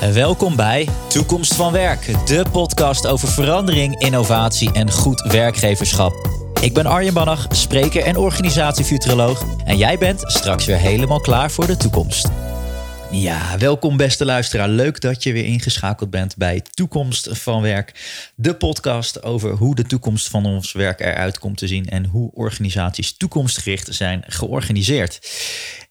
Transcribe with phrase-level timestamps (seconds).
[0.00, 6.28] En welkom bij Toekomst van Werk, de podcast over verandering, innovatie en goed werkgeverschap.
[6.60, 9.44] Ik ben Arjen Bannach, spreker en organisatiefuturoloog.
[9.64, 12.28] En jij bent straks weer helemaal klaar voor de toekomst.
[13.12, 14.68] Ja, welkom beste luisteraar.
[14.68, 17.92] Leuk dat je weer ingeschakeld bent bij Toekomst van Werk.
[18.34, 22.30] De podcast over hoe de toekomst van ons werk eruit komt te zien en hoe
[22.32, 25.30] organisaties toekomstgericht zijn georganiseerd.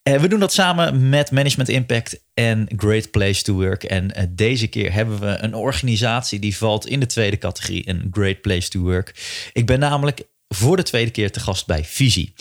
[0.04, 3.84] Eh, we doen dat samen met Management Impact en Great Place to Work.
[3.84, 8.08] En eh, deze keer hebben we een organisatie die valt in de tweede categorie, een
[8.12, 9.14] Great Place to Work.
[9.54, 10.22] Ik ben namelijk
[10.56, 12.34] voor de tweede keer te gast bij Visie.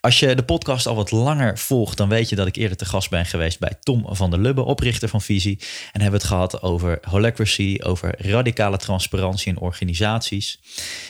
[0.00, 2.84] Als je de podcast al wat langer volgt, dan weet je dat ik eerder te
[2.84, 5.58] gast ben geweest bij Tom van der Lubbe, oprichter van Visie.
[5.92, 10.60] En hebben het gehad over holacracy, over radicale transparantie in organisaties.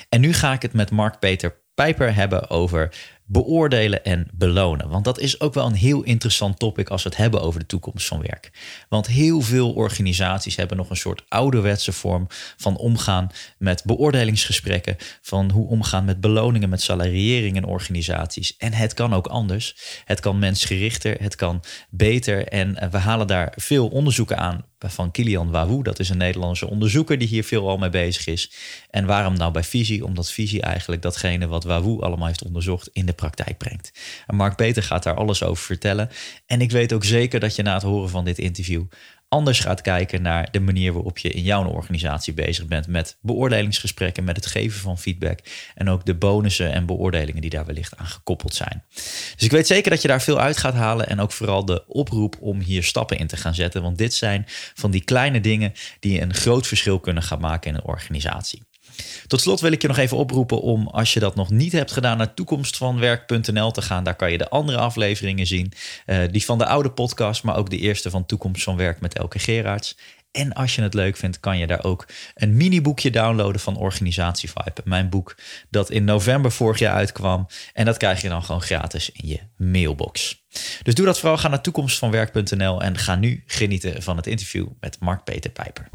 [0.09, 2.95] En nu ga ik het met Mark Peter Pijper hebben over
[3.27, 4.89] beoordelen en belonen.
[4.89, 7.67] Want dat is ook wel een heel interessant topic als we het hebben over de
[7.67, 8.51] toekomst van werk.
[8.89, 15.51] Want heel veel organisaties hebben nog een soort ouderwetse vorm van omgaan met beoordelingsgesprekken, van
[15.51, 18.57] hoe omgaan met beloningen, met salariering in organisaties.
[18.57, 19.77] En het kan ook anders.
[20.05, 22.47] Het kan mensgerichter, het kan beter.
[22.49, 25.83] En eh, we halen daar veel onderzoeken aan van Kilian Wahoo.
[25.83, 28.53] Dat is een Nederlandse onderzoeker die hier veel al mee bezig is.
[28.91, 30.05] En waarom nou bij Visie?
[30.05, 33.93] Omdat Visie eigenlijk datgene wat Wahoo allemaal heeft onderzocht in de praktijk brengt.
[34.27, 36.11] En Mark Peter gaat daar alles over vertellen.
[36.47, 38.85] En ik weet ook zeker dat je na het horen van dit interview
[39.35, 44.25] anders gaat kijken naar de manier waarop je in jouw organisatie bezig bent met beoordelingsgesprekken,
[44.25, 45.39] met het geven van feedback
[45.75, 48.85] en ook de bonussen en beoordelingen die daar wellicht aan gekoppeld zijn.
[49.35, 51.87] Dus ik weet zeker dat je daar veel uit gaat halen en ook vooral de
[51.87, 55.73] oproep om hier stappen in te gaan zetten, want dit zijn van die kleine dingen
[56.01, 58.63] die een groot verschil kunnen gaan maken in een organisatie.
[59.27, 61.93] Tot slot wil ik je nog even oproepen om, als je dat nog niet hebt
[61.93, 64.05] gedaan, naar toekomstvanwerk.nl te gaan.
[64.05, 65.73] Daar kan je de andere afleveringen zien.
[66.07, 69.19] Uh, die van de oude podcast, maar ook de eerste van Toekomst van Werk met
[69.19, 69.97] Elke Gerards.
[70.35, 74.51] En als je het leuk vindt, kan je daar ook een mini-boekje downloaden van Organisatie
[74.51, 74.81] Vibe.
[74.85, 75.37] Mijn boek
[75.71, 77.47] dat in november vorig jaar uitkwam.
[77.73, 80.45] En dat krijg je dan gewoon gratis in je mailbox.
[80.83, 81.39] Dus doe dat vooral.
[81.39, 85.89] Ga naar toekomstvanwerk.nl en ga nu genieten van het interview met Mark-Peter Pijper.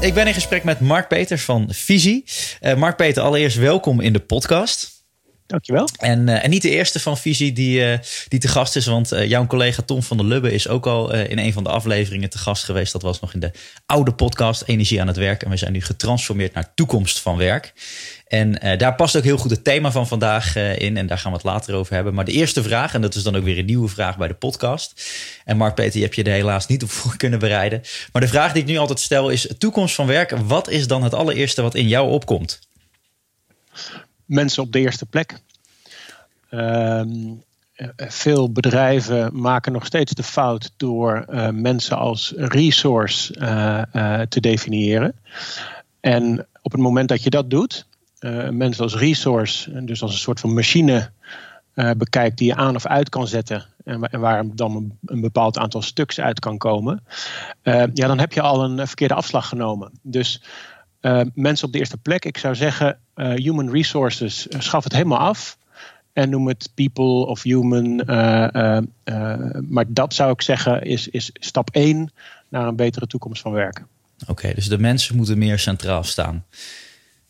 [0.00, 2.24] Ik ben in gesprek met Mark Peters van Visie.
[2.60, 5.04] Uh, Mark Peter, allereerst welkom in de podcast.
[5.46, 5.88] Dankjewel.
[5.98, 7.98] En, uh, en niet de eerste van Visie die, uh,
[8.28, 11.38] die te gast is, want jouw collega Tom van der Lubbe is ook al in
[11.38, 12.92] een van de afleveringen te gast geweest.
[12.92, 13.50] Dat was nog in de
[13.86, 15.42] oude podcast Energie aan het Werk.
[15.42, 17.72] En we zijn nu getransformeerd naar Toekomst van Werk.
[18.26, 20.96] En uh, daar past ook heel goed het thema van vandaag uh, in.
[20.96, 22.14] En daar gaan we het later over hebben.
[22.14, 24.34] Maar de eerste vraag, en dat is dan ook weer een nieuwe vraag bij de
[24.34, 25.14] podcast.
[25.44, 27.82] En Mark Peter, je hebt je er helaas niet op voor kunnen bereiden.
[28.12, 30.30] Maar de vraag die ik nu altijd stel is: toekomst van werk.
[30.30, 32.60] Wat is dan het allereerste wat in jou opkomt?
[34.24, 35.38] Mensen op de eerste plek.
[36.50, 37.08] Ehm,
[37.96, 43.32] veel bedrijven maken nog steeds de fout door mensen als resource
[44.28, 45.14] te definiëren.
[46.00, 47.86] En op het moment dat je dat doet,
[48.50, 51.10] mensen als resource, dus als een soort van machine
[51.74, 55.82] uh, bekijkt die je aan of uit kan zetten en, waar dan een, bepaald aantal
[55.82, 57.04] stuks uit kan komen,
[57.62, 59.90] uh, ja, dan heb je al een verkeerde afslag genomen.
[60.02, 60.42] Dus
[61.34, 65.58] mensen op de eerste plek, ik zou zeggen, human resources, schaf het helemaal af
[66.12, 67.96] en noem het people of human.
[69.68, 72.10] maar dat zou ik zeggen is, is stap 1
[72.48, 73.84] naar een betere toekomst van werk.
[74.26, 76.44] Oké, dus de mensen moeten meer centraal staan.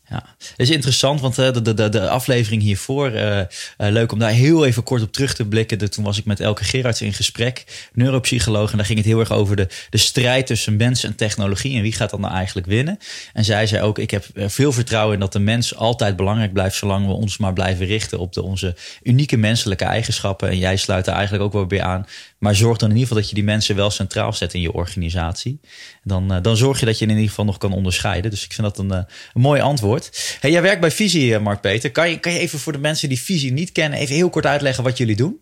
[0.09, 3.43] Ja, het is interessant, want de, de, de, de aflevering hiervoor, uh, uh,
[3.77, 5.91] leuk om daar heel even kort op terug te blikken.
[5.91, 9.31] Toen was ik met Elke Gerards in gesprek, neuropsycholoog, en daar ging het heel erg
[9.31, 12.99] over de, de strijd tussen mens en technologie en wie gaat dan nou eigenlijk winnen.
[13.33, 16.75] En zij zei ook, ik heb veel vertrouwen in dat de mens altijd belangrijk blijft,
[16.75, 20.49] zolang we ons maar blijven richten op de, onze unieke menselijke eigenschappen.
[20.49, 22.05] En jij sluit er eigenlijk ook wel weer aan.
[22.37, 24.73] Maar zorg dan in ieder geval dat je die mensen wel centraal zet in je
[24.73, 25.59] organisatie.
[26.03, 28.31] Dan, uh, dan zorg je dat je in ieder geval nog kan onderscheiden.
[28.31, 30.37] Dus ik vind dat een, een mooi antwoord.
[30.39, 31.91] Hey, jij werkt bij Visie, eh, Mark Peter.
[31.91, 34.45] Kan je, kan je even voor de mensen die Visie niet kennen, even heel kort
[34.45, 35.39] uitleggen wat jullie doen?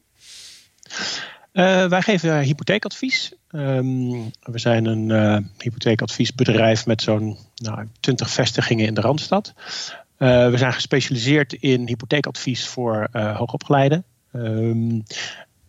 [1.90, 3.34] Wij geven hypotheekadvies.
[3.52, 9.54] Um, we zijn een hypotheekadviesbedrijf met zo'n nou, 20 vestigingen in de Randstad.
[10.18, 14.04] We zijn gespecialiseerd in hypotheekadvies voor hoogopgeleiden.
[14.34, 15.04] Um,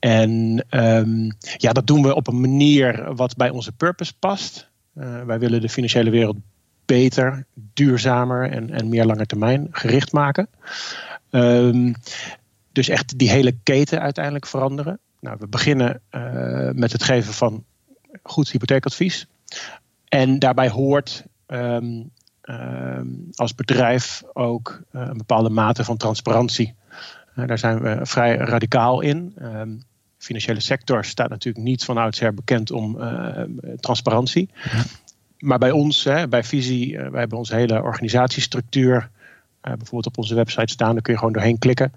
[0.06, 4.68] en um, ja, dat doen we op een manier wat bij onze purpose past.
[5.26, 6.36] wij willen de financiële wereld
[6.84, 10.48] beter, duurzamer en, en meer lange termijn gericht maken.
[11.30, 11.94] Um,
[12.72, 14.98] dus echt die hele keten uiteindelijk veranderen.
[15.20, 17.64] Nou, we beginnen uh, met het geven van
[18.22, 19.26] goed hypotheekadvies.
[20.08, 22.10] En daarbij hoort um,
[23.34, 26.74] als bedrijf ook uh, een bepaalde mate van transparantie.
[27.34, 29.34] Daar zijn we vrij radicaal in.
[30.26, 32.98] Financiële sector staat natuurlijk niet van oudsher bekend om
[33.80, 34.50] transparantie.
[35.38, 39.08] Maar bij ons, hè, bij Visie, wij hebben onze hele organisatiestructuur
[39.60, 40.92] bijvoorbeeld op onze website staan.
[40.92, 41.92] Daar kun je gewoon doorheen klikken.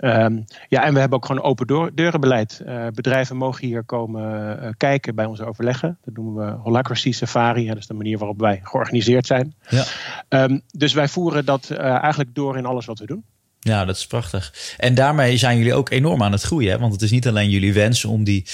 [0.00, 2.62] Um, ja, en we hebben ook gewoon open deurenbeleid.
[2.66, 5.98] Uh, bedrijven mogen hier komen uh, kijken bij onze overleggen.
[6.04, 7.62] Dat noemen we Holacracy Safari.
[7.62, 9.54] Ja, dat is de manier waarop wij georganiseerd zijn.
[9.68, 9.84] Ja.
[10.28, 13.24] Um, dus wij voeren dat uh, eigenlijk door in alles wat we doen.
[13.68, 14.74] Ja, dat is prachtig.
[14.76, 16.70] En daarmee zijn jullie ook enorm aan het groeien.
[16.70, 16.78] Hè?
[16.78, 18.44] Want het is niet alleen jullie wens om die,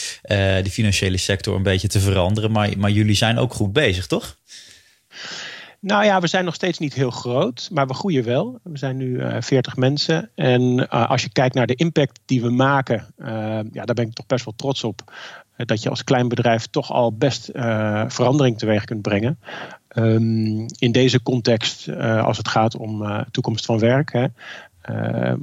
[0.62, 2.50] die financiële sector een beetje te veranderen.
[2.50, 4.36] Maar, maar jullie zijn ook goed bezig, toch?
[5.84, 8.58] Nou ja, we zijn nog steeds niet heel groot, maar we groeien wel.
[8.62, 10.30] We zijn nu uh, eh, 40 mensen.
[10.34, 13.06] En uh, als je kijkt naar de impact die we maken,
[13.72, 15.12] ja, daar ben ik toch best wel trots op.
[15.56, 17.50] dat je als klein bedrijf toch al best
[18.06, 19.38] verandering teweeg kunt brengen.
[19.96, 24.12] Um, in deze context, als het gaat om toekomst van werk.
[24.12, 24.26] Hè,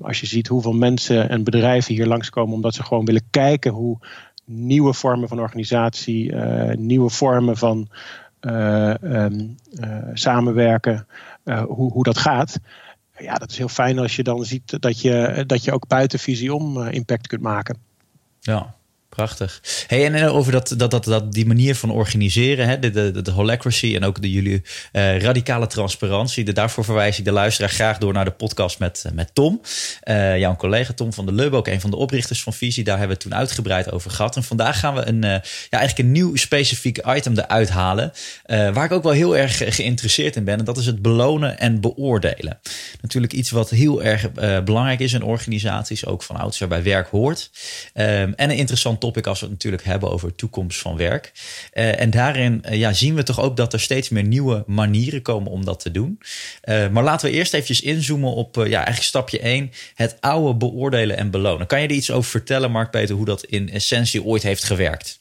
[0.01, 3.97] als je ziet hoeveel mensen en bedrijven hier langskomen omdat ze gewoon willen kijken hoe
[4.45, 6.35] nieuwe vormen van organisatie,
[6.75, 7.89] nieuwe vormen van
[8.41, 11.07] uh, um, uh, samenwerken,
[11.43, 12.59] hoe, hoe dat gaat.
[13.17, 16.19] Ja, dat is heel fijn als je dan ziet dat je, dat je ook buiten
[16.19, 17.77] visie om impact kunt maken.
[18.39, 18.75] Ja,
[19.15, 19.61] Prachtig.
[19.87, 23.31] Hey, en over dat, dat, dat, dat, die manier van organiseren, hè, de, de, de
[23.31, 24.61] holacracy en ook de jullie
[24.93, 26.43] uh, radicale transparantie.
[26.43, 29.61] De, daarvoor verwijs ik de luisteraar graag door naar de podcast met, met Tom.
[30.03, 32.83] Uh, jouw collega Tom van der Lubbe, ook een van de oprichters van Visie.
[32.83, 34.35] Daar hebben we het toen uitgebreid over gehad.
[34.35, 38.11] En vandaag gaan we een, ja, eigenlijk een nieuw specifiek item eruit halen.
[38.45, 40.59] waar ik ook wel heel erg geïnteresseerd in ben.
[40.59, 42.59] En dat is het belonen en beoordelen.
[43.01, 44.31] Natuurlijk iets wat heel erg
[44.63, 46.05] belangrijk is in organisaties.
[46.05, 47.49] Ook van oudsher bij werk hoort.
[47.93, 51.31] Um, en een interessant topic als we het natuurlijk hebben over toekomst van werk.
[51.73, 55.21] Uh, en daarin uh, ja, zien we toch ook dat er steeds meer nieuwe manieren
[55.21, 56.19] komen om dat te doen.
[56.63, 59.71] Uh, maar laten we eerst eventjes inzoomen op ja, eigenlijk stapje 1.
[59.95, 61.67] Het oude beoordelen en belonen.
[61.67, 65.19] Kan je er iets over vertellen, Mark Peter, hoe dat in essentie ooit heeft gewerkt?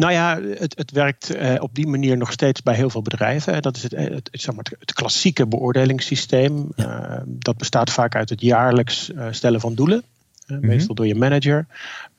[0.00, 3.62] Nou ja, het, het werkt uh, op die manier nog steeds bij heel veel bedrijven.
[3.62, 6.72] Dat is het, het, zeg maar, het klassieke beoordelingssysteem.
[6.76, 7.10] Ja.
[7.10, 10.02] Uh, dat bestaat vaak uit het jaarlijks uh, stellen van doelen.
[10.50, 10.66] Mhm.
[10.66, 11.66] meestal door je manager.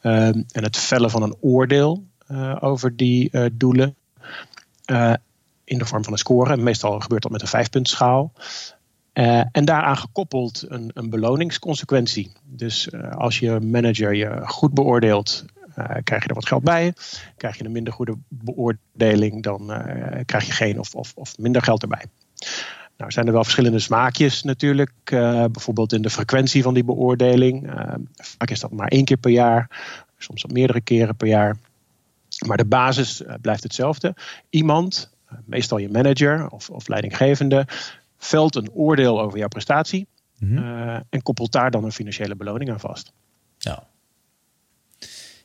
[0.02, 3.96] Ehm, en het vellen van een oordeel eh, over die eh, doelen
[4.86, 5.14] eh,
[5.64, 6.58] in de vorm van een score.
[6.58, 8.34] Meestal gebeurt dat met een vijfpuntschaal.
[9.52, 12.32] En daaraan gekoppeld een, een beloningsconsequentie.
[12.46, 15.46] Dus als je manager je goed beoordeelt,
[16.04, 16.94] krijg je er wat geld bij.
[17.38, 19.66] Krijg je een minder goede beoordeling, dan
[20.26, 22.06] krijg je geen of, of, of minder geld erbij.
[23.02, 24.92] Nou zijn er wel verschillende smaakjes natuurlijk.
[25.06, 27.74] Uh, bijvoorbeeld in de frequentie van die beoordeling.
[27.74, 29.70] Uh, vaak is dat maar één keer per jaar.
[30.18, 31.58] Soms wat meerdere keren per jaar.
[32.46, 34.16] Maar de basis uh, blijft hetzelfde.
[34.50, 35.12] Iemand,
[35.46, 37.68] meestal je manager of, of leidinggevende,
[38.18, 40.08] velt een oordeel over jouw prestatie.
[40.38, 41.04] Mm -hmm.
[41.10, 43.12] en koppelt daar dan een financiële beloning aan vast.
[43.58, 43.84] Ja,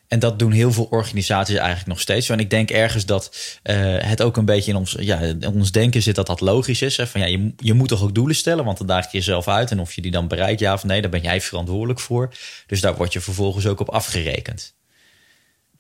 [0.09, 2.29] en dat doen heel veel organisaties eigenlijk nog steeds.
[2.29, 5.73] En ik denk ergens dat uh, het ook een beetje in ons, ja, in ons
[5.73, 6.97] denken zit dat dat logisch is.
[6.97, 7.07] Hè?
[7.07, 9.71] Van, ja, je, je moet toch ook doelen stellen, want dan daag je jezelf uit.
[9.71, 12.35] En of je die dan bereikt, ja of nee, daar ben jij verantwoordelijk voor.
[12.67, 14.75] Dus daar word je vervolgens ook op afgerekend.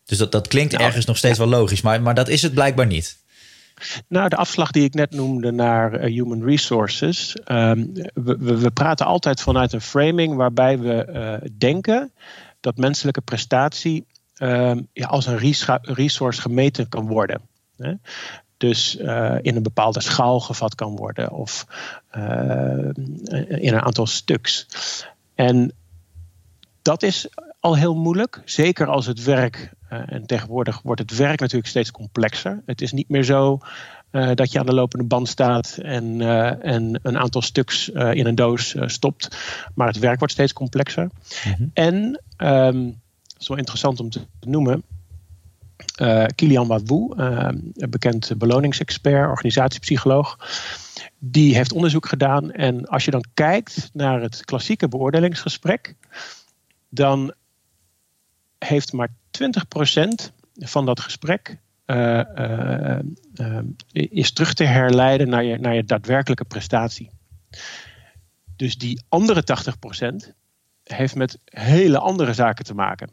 [0.05, 2.87] Dus dat, dat klinkt ergens nog steeds wel logisch, maar, maar dat is het blijkbaar
[2.87, 3.25] niet.
[4.08, 7.37] Nou, de afslag die ik net noemde naar uh, human resources.
[7.46, 11.06] Um, we, we, we, praten altijd vanuit een framing waarbij we
[11.43, 12.12] uh, denken
[12.61, 14.06] dat menselijke prestatie
[14.37, 17.41] Ehm, ja, als een resource gemeten kan worden.
[17.77, 17.93] Hè?
[18.56, 21.66] Dus uh, in een bepaalde schaal gevat kan worden of
[22.16, 22.88] uh,
[23.49, 24.66] in een aantal stuks.
[25.35, 25.73] En
[26.83, 27.28] dat is
[27.61, 31.90] al heel moeilijk, zeker als het werk, uh, en tegenwoordig wordt het werk natuurlijk steeds
[31.90, 32.62] complexer.
[32.66, 33.59] Het is niet meer zo
[34.35, 36.21] dat je aan de lopende band staat en,
[36.62, 39.37] en een aantal stuks in een doos stopt,
[39.75, 41.02] maar het werk wordt steeds complexer.
[41.02, 41.71] Mm -hmm.
[41.75, 43.00] En um,
[43.37, 44.83] dat is wel interessant om te noemen.
[46.00, 50.38] Uh, Kilian Wawu, uh, een bekend beloningsexpert, organisatiepsycholoog,
[51.19, 52.52] die heeft onderzoek gedaan.
[52.52, 55.95] En als je dan kijkt naar het klassieke beoordelingsgesprek,
[56.88, 57.35] dan
[58.59, 59.49] heeft maar 20%
[60.55, 62.99] van dat gesprek uh,
[63.93, 67.11] is terug te herleiden naar je, naar je daadwerkelijke prestatie.
[68.57, 69.45] Dus die andere
[70.28, 70.33] 80%
[70.83, 73.11] heeft met hele andere zaken te maken.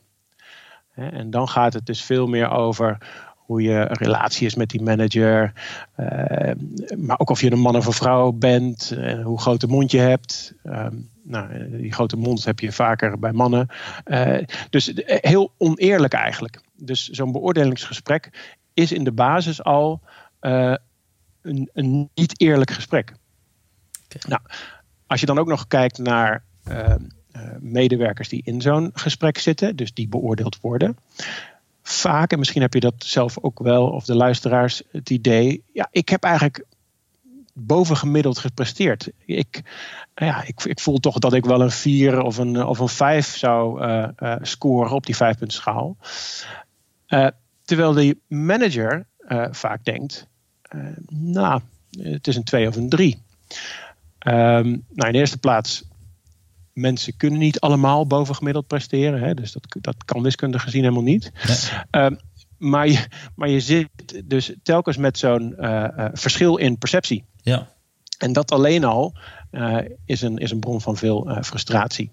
[0.95, 2.97] En dan gaat het dus veel meer over
[3.35, 5.53] hoe je relatie is met die manager.
[5.97, 6.51] Uh,
[6.97, 8.91] maar ook of je een man of een vrouw bent.
[8.91, 10.53] En hoe groot een mond je hebt.
[10.63, 10.87] Uh,
[11.23, 13.67] nou, die grote mond heb je vaker bij mannen.
[14.05, 14.37] Uh,
[14.69, 16.61] dus heel oneerlijk eigenlijk.
[16.77, 20.01] Dus zo'n beoordelingsgesprek is in de basis al
[20.39, 23.13] een, een, niet eerlijk gesprek.
[24.05, 24.21] Okay.
[24.27, 24.41] Nou,
[25.07, 26.43] als je dan ook nog kijkt naar
[27.59, 30.97] medewerkers die in zo'n gesprek zitten, dus die beoordeeld worden.
[31.83, 35.87] Vaak, en misschien heb je dat zelf ook wel, of de luisteraars, het idee, ja,
[35.91, 36.65] ik heb eigenlijk
[37.53, 39.09] bovengemiddeld gepresteerd.
[39.25, 39.61] Ik,
[40.15, 43.37] ja, ik, ik voel toch dat ik wel een 4 of een, of een 5
[43.37, 45.97] zou uh, uh, scoren op die vijfpuntschaal.
[47.07, 47.27] Uh,
[47.63, 49.05] terwijl de manager
[49.51, 50.27] vaak denkt,
[51.09, 51.61] nou,
[51.99, 53.17] het is een 2 of een 3.
[54.27, 55.83] Um, nou, in de eerste plaats,
[56.73, 59.21] mensen kunnen niet allemaal bovengemiddeld presteren.
[59.21, 61.31] Hè, dus dat, dat kan wiskundig gezien helemaal niet.
[61.91, 62.19] Um,
[62.57, 63.89] maar, je, maar je zit
[64.25, 65.55] dus telkens met zo'n
[66.13, 67.23] verschil in perceptie.
[67.41, 67.71] Ja.
[68.17, 69.13] En dat alleen al
[69.51, 72.11] uh, is, een, is een bron van veel frustratie.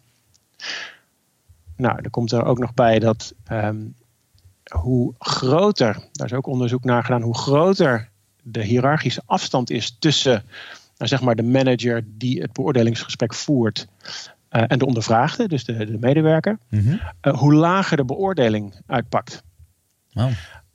[1.76, 3.94] Nou, er komt er ook nog bij dat um,
[4.70, 8.08] hoe groter, daar is ook onderzoek naar gedaan, hoe groter
[8.42, 10.44] de hiërarchische afstand is tussen
[10.96, 13.86] nou, zeg maar de manager die het beoordelingsgesprek voert
[14.50, 17.34] uh, en de ondervraagde, dus de, de medewerker, mm -hmm.
[17.34, 19.42] hoe lager de beoordeling uitpakt.
[20.12, 20.30] Wow.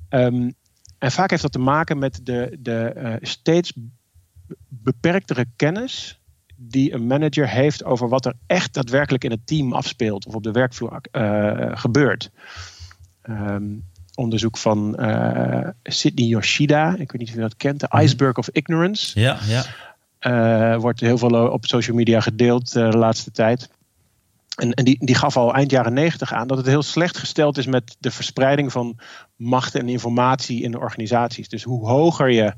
[0.09, 0.53] Um,
[0.97, 3.73] en vaak heeft dat te maken met de, de steeds
[4.67, 6.19] beperktere kennis
[6.55, 10.43] die een manager heeft over wat er echt daadwerkelijk in het team afspeelt of op
[10.43, 11.01] de werkvloer
[11.77, 12.31] gebeurt.
[13.23, 13.83] Um,
[14.15, 14.99] onderzoek van
[15.83, 19.19] Sidney Yoshida, ik weet niet of je dat kent, de Iceberg of Ignorance.
[19.19, 19.63] Ja, ja.
[20.21, 23.69] Uh, wordt heel veel op social media gedeeld de laatste tijd.
[24.55, 27.57] En, en die, die gaf al eind jaren negentig aan dat het heel slecht gesteld
[27.57, 28.99] is met de verspreiding van
[29.35, 31.49] macht en informatie in de organisaties.
[31.49, 32.53] Dus hoe hoger je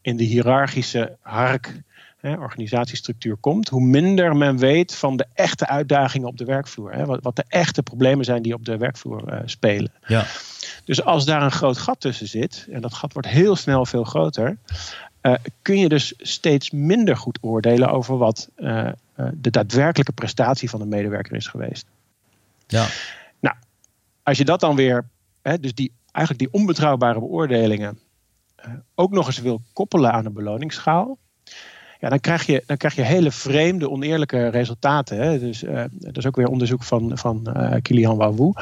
[0.00, 1.82] in de hiërarchische hark,
[2.20, 6.92] hè, organisatiestructuur komt, hoe minder men weet van de echte uitdagingen op de werkvloer.
[6.92, 9.92] Hè, wat, wat, de echte problemen zijn die op de werkvloer uh, spelen.
[10.06, 10.26] Ja.
[10.84, 14.04] Dus als daar een groot gat tussen zit, en dat gat wordt heel snel veel
[14.04, 14.58] groter,
[15.26, 18.88] uh, kun je dus steeds minder goed oordelen over wat uh,
[19.34, 21.86] de daadwerkelijke prestatie van een medewerker is geweest.
[22.66, 22.86] Ja.
[23.40, 23.56] Nou,
[24.22, 25.04] als je dat dan weer,
[25.42, 27.98] hè, dus die, eigenlijk die onbetrouwbare beoordelingen,
[28.94, 31.18] ook nog eens wil koppelen aan een beloningsschaal.
[32.00, 35.18] Ja, dan krijg je, dan krijg je hele vreemde, oneerlijke resultaten.
[35.18, 35.38] Hè.
[35.38, 38.52] Dus, uh, dat is ook weer onderzoek van, van uh, Kilian Wawu.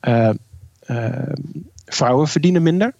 [0.00, 0.30] Uh,
[1.84, 2.94] vrouwen verdienen minder.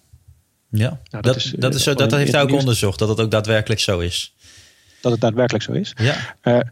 [0.75, 3.31] Ja, nou, dat, dat, is, dat, is, dat heeft hij ook onderzocht, dat het ook
[3.31, 4.35] daadwerkelijk zo is.
[5.01, 5.95] Dat het daadwerkelijk zo is.
[5.95, 6.71] Ja.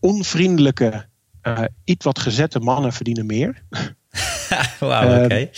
[0.00, 1.06] onvriendelijke,
[1.84, 3.62] iets wat gezette mannen verdienen meer.
[4.80, 5.24] Wauw, oké.
[5.24, 5.50] Okay.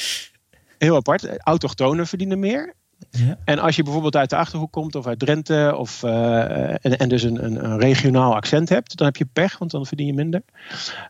[0.78, 1.38] Heel apart.
[1.38, 2.75] Autochtonen verdienen meer.
[3.11, 3.38] Ja.
[3.44, 7.09] En als je bijvoorbeeld uit de achterhoek komt of uit Drenthe of, uh, en, en
[7.09, 10.14] dus een, een, een, regionaal accent hebt, dan heb je pech, want dan verdien je
[10.14, 10.42] minder.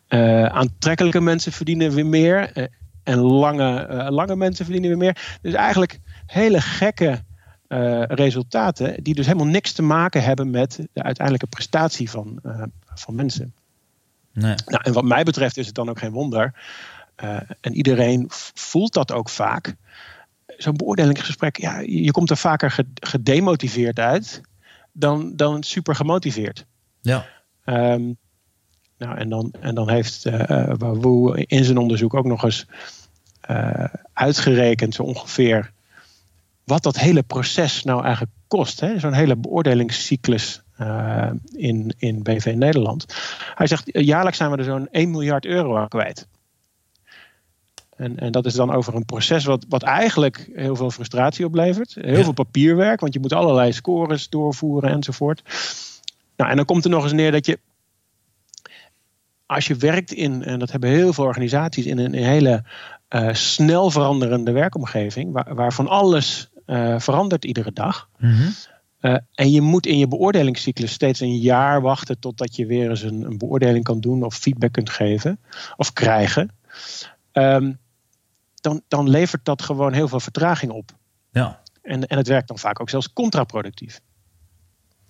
[0.08, 2.50] Uh, aantrekkelijke mensen verdienen weer meer.
[2.54, 2.64] Uh,
[3.02, 5.38] en lange, lange mensen verdienen weer meer.
[5.42, 6.00] Dus eigenlijk
[6.34, 7.22] hele gekke
[8.08, 12.40] resultaten, die dus helemaal niks te maken hebben met de uiteindelijke prestatie van,
[12.94, 13.54] van mensen.
[14.32, 14.54] Nee.
[14.66, 16.54] Nou, en wat mij betreft is het dan ook geen wonder.
[17.60, 18.24] en iedereen
[18.54, 19.76] voelt dat ook vaak
[20.46, 24.40] zo'n beoordelingsgesprek, ja, je komt er vaker gedemotiveerd uit
[24.92, 26.66] dan, dan super gemotiveerd.
[27.00, 27.26] Ja.
[27.64, 28.16] Um,
[28.98, 30.24] nou, en dan, en dan heeft
[30.78, 32.66] Wawoe in zijn onderzoek ook nog eens
[34.12, 35.72] uitgerekend, zo ongeveer,
[36.64, 38.83] wat dat hele proces nou eigenlijk kost.
[38.97, 43.06] Zo'n hele beoordelingscyclus uh, in, in BV Nederland.
[43.54, 46.28] Hij zegt, jaarlijks zijn we er zo'n 1 miljard euro aan kwijt.
[47.97, 51.94] En, en dat is dan over een proces wat, wat eigenlijk heel veel frustratie oplevert.
[51.94, 52.23] Heel ja.
[52.23, 55.42] veel papierwerk, want je moet allerlei scores doorvoeren enzovoort.
[56.37, 57.59] Nou, en dan komt er nog eens neer dat je,
[59.47, 62.64] als je werkt in, en dat hebben heel veel organisaties, in een, hele
[63.11, 68.09] uh, snel veranderende werkomgeving, waar, waarvan alles uh, verandert iedere dag.
[68.18, 68.54] Mm -hmm.
[69.00, 73.02] uh, en je moet in je beoordelingscyclus steeds een jaar wachten totdat je weer eens
[73.02, 75.38] een, een beoordeling kan doen of feedback kunt geven
[75.76, 76.50] of krijgen.
[77.33, 77.78] Um,
[78.54, 80.90] dan, dan levert dat gewoon heel veel vertraging op.
[81.30, 81.61] Ja.
[81.83, 84.00] En, en het werkt dan vaak ook zelfs contraproductief.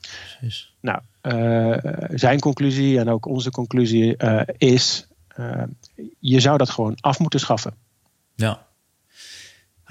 [0.00, 0.74] Precies.
[0.80, 1.76] Nou, uh,
[2.08, 5.06] zijn conclusie en ook onze conclusie uh, is:
[5.36, 5.62] uh,
[6.18, 7.74] je zou dat gewoon af moeten schaffen.
[8.34, 8.66] Ja.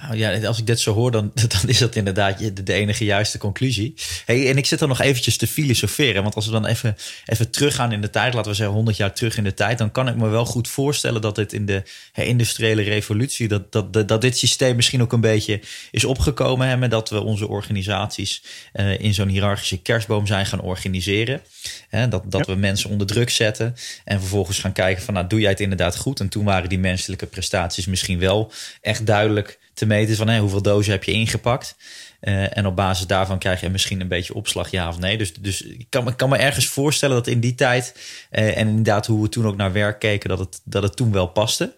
[0.07, 3.05] Nou ja, als ik dit zo hoor, dan, dan is dat inderdaad de, de enige
[3.05, 3.93] juiste conclusie.
[4.25, 6.24] Hey, en ik zit dan nog eventjes te filosoferen.
[6.24, 6.95] Want als we dan even,
[7.25, 9.91] even teruggaan in de tijd, laten we zeggen 100 jaar terug in de tijd, dan
[9.91, 13.93] kan ik me wel goed voorstellen dat dit in de hè, industriële revolutie, dat, dat,
[13.93, 15.60] dat, dat, dit systeem misschien ook een beetje
[15.91, 16.67] is opgekomen.
[16.67, 18.43] Hè, met dat we onze organisaties
[18.74, 21.41] uh, in zo'n hiërarchische kerstboom zijn gaan organiseren.
[21.89, 22.53] Hè, dat dat ja.
[22.53, 25.98] we mensen onder druk zetten en vervolgens gaan kijken van, nou, doe jij het inderdaad
[25.98, 26.19] goed?
[26.19, 30.91] En toen waren die menselijke prestaties misschien wel echt duidelijk te meten van hoeveel dozen
[30.91, 31.75] heb je ingepakt.
[32.21, 35.17] Uh, en op basis daarvan krijg je misschien een beetje opslag, ja of nee.
[35.17, 37.95] Dus, dus ik, kan, ik kan me ergens voorstellen dat in die tijd,
[38.31, 41.11] uh, en inderdaad hoe we toen ook naar werk keken, dat het, dat het toen
[41.11, 41.73] wel paste.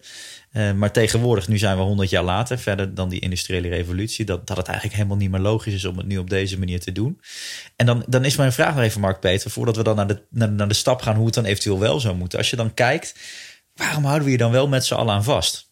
[0.52, 4.46] Uh, maar tegenwoordig, nu zijn we 100 jaar later, verder dan die industriële revolutie, dat,
[4.46, 6.92] dat het eigenlijk helemaal niet meer logisch is om het nu op deze manier te
[6.92, 7.20] doen.
[7.76, 10.22] En dan, dan is mijn vraag nog even, Mark Peter, voordat we dan naar de,
[10.30, 12.38] naar, naar de stap gaan hoe het dan eventueel wel zou moeten.
[12.38, 13.14] Als je dan kijkt,
[13.74, 15.70] waarom houden we je dan wel met z'n allen aan vast?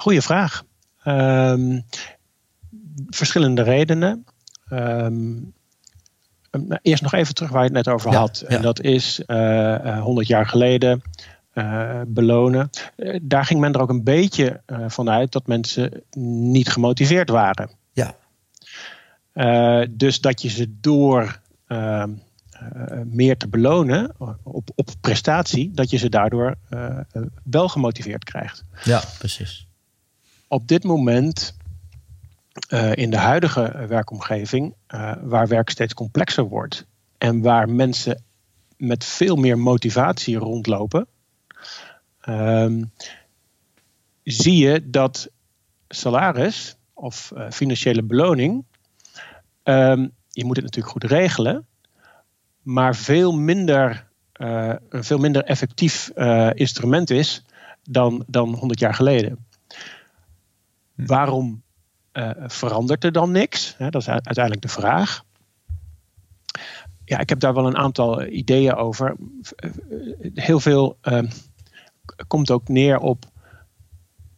[0.00, 0.62] Goeie vraag.
[1.04, 1.84] Um,
[3.08, 4.24] verschillende redenen.
[4.72, 5.52] Um,
[6.82, 8.40] eerst nog even terug waar je het net over had.
[8.40, 9.36] En dat is uh,
[9.84, 11.02] uh, 100 jaar geleden
[11.54, 12.70] uh, belonen.
[13.22, 17.70] daar ging men er ook een beetje vanuit dat mensen niet gemotiveerd waren.
[17.92, 18.14] Ja.
[19.90, 21.40] dus dat je ze door
[23.04, 26.56] meer te belonen op, op prestatie, dat je ze daardoor
[27.42, 28.64] wel gemotiveerd krijgt.
[28.84, 29.68] Ja, precies.
[30.52, 31.56] Op dit moment
[32.72, 36.86] uh, in de huidige werkomgeving, uh, waar werk steeds complexer wordt
[37.18, 38.22] en waar mensen
[38.76, 41.06] met veel meer motivatie rondlopen,
[42.24, 42.82] uh,
[44.22, 45.30] zie je dat
[45.88, 48.64] salaris of uh, financiële beloning,
[49.62, 51.66] ehm, je moet het natuurlijk goed regelen,
[52.62, 56.10] maar veel minder, een veel minder effectief
[56.54, 57.44] instrument is
[57.82, 59.48] dan, dan 100 jaar geleden.
[61.06, 61.62] Waarom
[62.12, 63.76] uh, verandert er dan niks?
[63.78, 65.24] dat is uiteindelijk de vraag.
[67.04, 69.16] Ja, ik heb daar wel een aantal ideeën over.
[70.34, 71.22] Heel veel uh,
[72.26, 73.24] komt ook neer op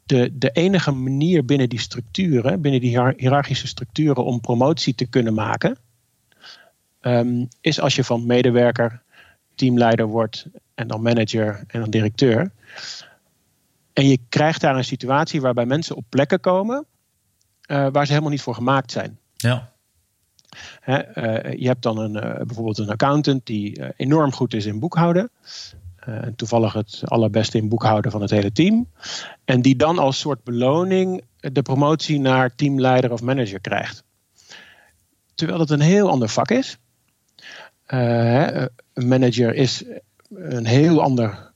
[0.04, 5.34] de, de enige manier binnen die structuren, binnen die hiërarchische structuren, om promotie te kunnen
[5.34, 5.78] maken,
[7.00, 9.02] um, is als je van medewerker
[9.54, 12.50] teamleider wordt en dan manager en dan directeur.
[13.92, 16.86] En je krijgt daar een situatie waarbij mensen op plekken komen
[17.66, 19.18] uh, waar ze helemaal niet voor gemaakt zijn.
[19.36, 19.72] Ja.
[20.86, 21.04] uh,
[21.52, 25.30] je hebt dan een, uh, bijvoorbeeld een accountant die enorm goed is in boekhouden.
[25.96, 28.88] en toevallig het allerbeste in boekhouden van het hele team.
[29.44, 34.04] En die dan als soort beloning de promotie naar teamleider of manager krijgt.
[35.34, 36.78] Terwijl het een heel ander vak is.
[37.86, 39.84] een manager is
[40.34, 41.52] een heel ander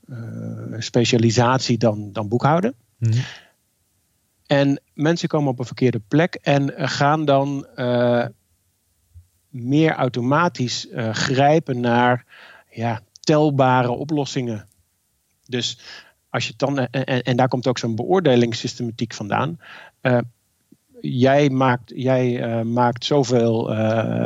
[0.77, 2.75] specialisatie dan, dan boekhouden.
[2.97, 3.21] Mm -hmm.
[4.47, 8.25] En mensen komen op een verkeerde plek en gaan dan uh,
[9.49, 12.25] meer automatisch uh, grijpen naar
[12.69, 14.67] ja, telbare oplossingen.
[15.45, 15.79] Dus
[16.29, 19.59] als je dan, en, en daar komt ook zo'n beoordelingssystematiek vandaan.
[20.01, 20.17] Uh,
[21.01, 23.75] jij maakt, jij maakt zoveel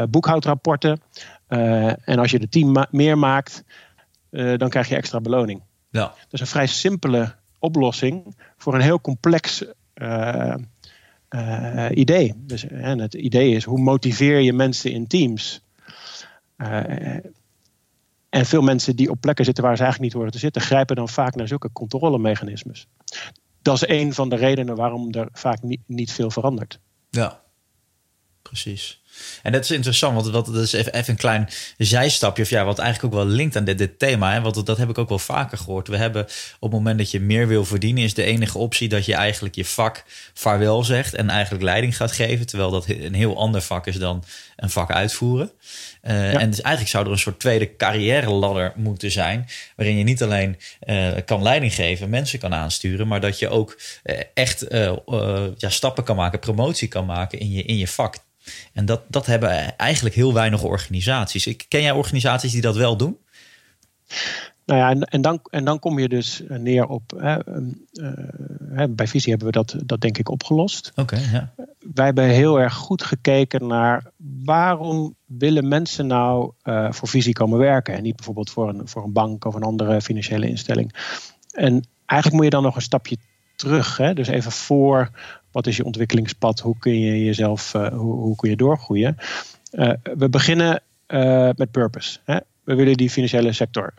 [0.09, 1.01] boekhoudrapporten.
[1.47, 3.63] en als je er tien ma meer maakt,
[4.29, 5.61] dan krijg je extra beloning.
[5.91, 6.07] Ja.
[6.07, 9.63] Dat is een vrij simpele oplossing voor een heel complex
[9.95, 10.55] uh,
[11.29, 12.33] uh, idee.
[12.35, 15.61] Dus, en het idee is hoe motiveer je mensen in teams?
[16.57, 17.17] Uh,
[18.29, 20.95] en veel mensen die op plekken zitten waar ze eigenlijk niet horen te zitten, grijpen
[20.95, 22.87] dan vaak naar zulke controlemechanismes.
[23.61, 26.79] Dat is een van de redenen waarom er vaak niet, niet veel verandert.
[27.09, 27.41] Ja,
[28.41, 29.00] precies.
[29.43, 32.43] En dat is interessant, want dat, dat is even, even, een klein zijstapje.
[32.43, 34.33] Of ja, wat eigenlijk ook wel linkt aan dit, dit thema.
[34.33, 34.41] Hè?
[34.41, 35.87] Want dat heb ik ook wel vaker gehoord.
[35.87, 36.23] We hebben
[36.59, 39.55] op het moment dat je meer wil verdienen, is de enige optie dat je eigenlijk
[39.55, 42.45] je vak vaarwel zegt en eigenlijk leiding gaat geven.
[42.45, 44.23] Terwijl dat een heel ander vak is dan
[44.55, 45.51] een vak uitvoeren.
[46.03, 46.39] Uh, ja.
[46.39, 49.47] En dus eigenlijk zou er een soort tweede carrière ladder moeten zijn.
[49.75, 53.07] Waarin je niet alleen uh, kan leiding geven, mensen kan aansturen.
[53.07, 54.65] Maar dat je ook uh, echt
[55.57, 58.15] ja, stappen kan maken, promotie kan maken in je, in je vak.
[58.73, 61.55] En dat, dat hebben eigenlijk heel weinig organisaties.
[61.67, 63.17] Ken jij organisaties die dat wel doen?
[64.65, 67.13] Nou ja, en, en, dan, en dan kom je dus neer op.
[67.17, 67.37] Hè,
[67.93, 70.91] uh, bij Visie hebben we dat, dat denk ik opgelost.
[70.95, 71.01] Oké.
[71.01, 71.53] Okay, ja.
[71.93, 74.11] Wij hebben heel erg goed gekeken naar
[74.43, 79.03] waarom willen mensen nou uh, voor Visie komen werken en niet bijvoorbeeld voor een, voor
[79.03, 80.93] een bank of een andere financiële instelling.
[81.51, 83.17] En eigenlijk moet je dan nog een stapje
[83.55, 83.97] terug.
[83.97, 84.13] Hè?
[84.13, 85.09] Dus even voor
[85.51, 86.59] wat is je ontwikkelingspad?
[86.59, 89.17] Hoe kun je jezelf, uh, hoe, hoe, kun je doorgroeien?
[89.71, 92.19] Uh, we beginnen uh, met purpose.
[92.23, 92.37] Hè?
[92.63, 93.93] We willen die financiële sector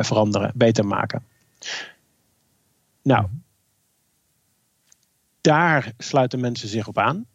[0.00, 1.22] veranderen, beter maken.
[3.02, 3.26] Nou,
[5.40, 7.26] daar sluiten mensen zich op aan.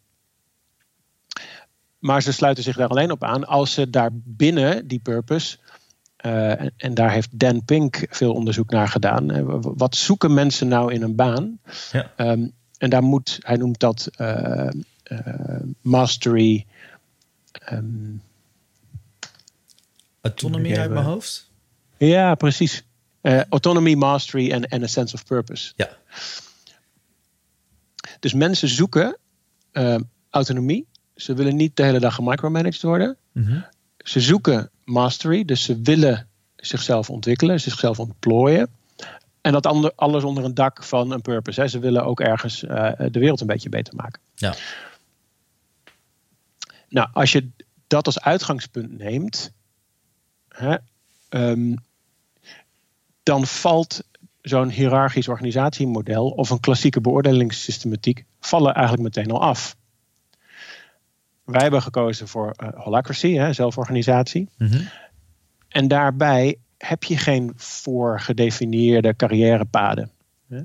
[1.98, 5.58] Maar ze sluiten zich daar alleen op aan als ze daar binnen die purpose
[6.26, 9.60] uh, en, en, daar heeft Dan Pink veel onderzoek naar gedaan.
[9.60, 11.58] wat zoeken mensen nou in een baan?
[11.92, 12.12] Ja.
[12.16, 14.68] Um, en daar moet, hij noemt dat uh,
[15.12, 15.18] uh,
[15.80, 16.66] mastery.
[17.72, 18.22] Um,
[20.20, 21.50] Autonomy uit mijn hoofd?
[21.96, 22.84] Ja, precies.
[23.48, 25.72] autonomy, mastery en a sense of purpose.
[25.76, 25.96] Ja.
[28.20, 29.16] Dus mensen zoeken
[29.72, 29.96] uh,
[30.30, 30.86] autonomie.
[31.14, 33.16] Ze willen niet de hele dag gemicromanaged worden.
[33.32, 33.64] Mm
[33.98, 38.68] Ze zoeken mastery, dus ze willen zichzelf ontwikkelen, zichzelf ontplooien.
[39.42, 41.60] En dat ander, alles onder een dak van een purpose.
[41.60, 41.68] Hè.
[41.68, 44.20] Ze willen ook ergens uh, de wereld een beetje beter maken.
[44.34, 44.54] Ja.
[46.88, 47.48] Nou, als je
[47.86, 49.52] dat als uitgangspunt neemt,
[50.48, 50.76] hè,
[51.30, 51.76] um,
[53.22, 54.02] dan valt
[54.40, 59.76] zo'n hiërarchisch organisatiemodel of een klassieke beoordelingssystematiek vallen eigenlijk meteen al af.
[61.44, 64.48] Wij hebben gekozen voor uh, holacracy, hè, zelforganisatie.
[64.56, 64.88] Mm -hmm.
[65.68, 70.10] En daarbij heb je geen voorgedefinieerde carrièrepaden.
[70.48, 70.64] Uh,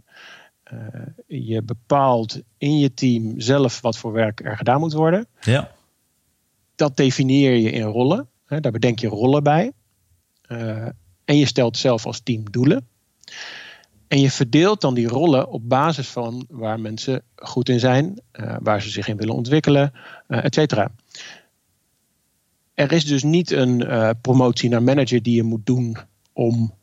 [1.28, 5.28] je bepaalt in je team zelf wat voor werk er gedaan moet worden.
[5.42, 5.72] Ja.
[6.76, 8.28] Dat definieer je in rollen.
[8.46, 9.72] Hè, daar bedenk je rollen bij.
[10.48, 10.88] Uh,
[11.26, 12.88] en je stelt zelf als team doelen.
[14.08, 18.56] En je verdeelt dan die rollen op basis van waar mensen goed in zijn, uh,
[18.60, 19.94] waar ze zich in willen ontwikkelen,
[20.28, 20.92] uh, et cetera.
[22.78, 25.98] Er is dus niet een uh, promotie naar manager die je moet doen
[26.34, 26.74] om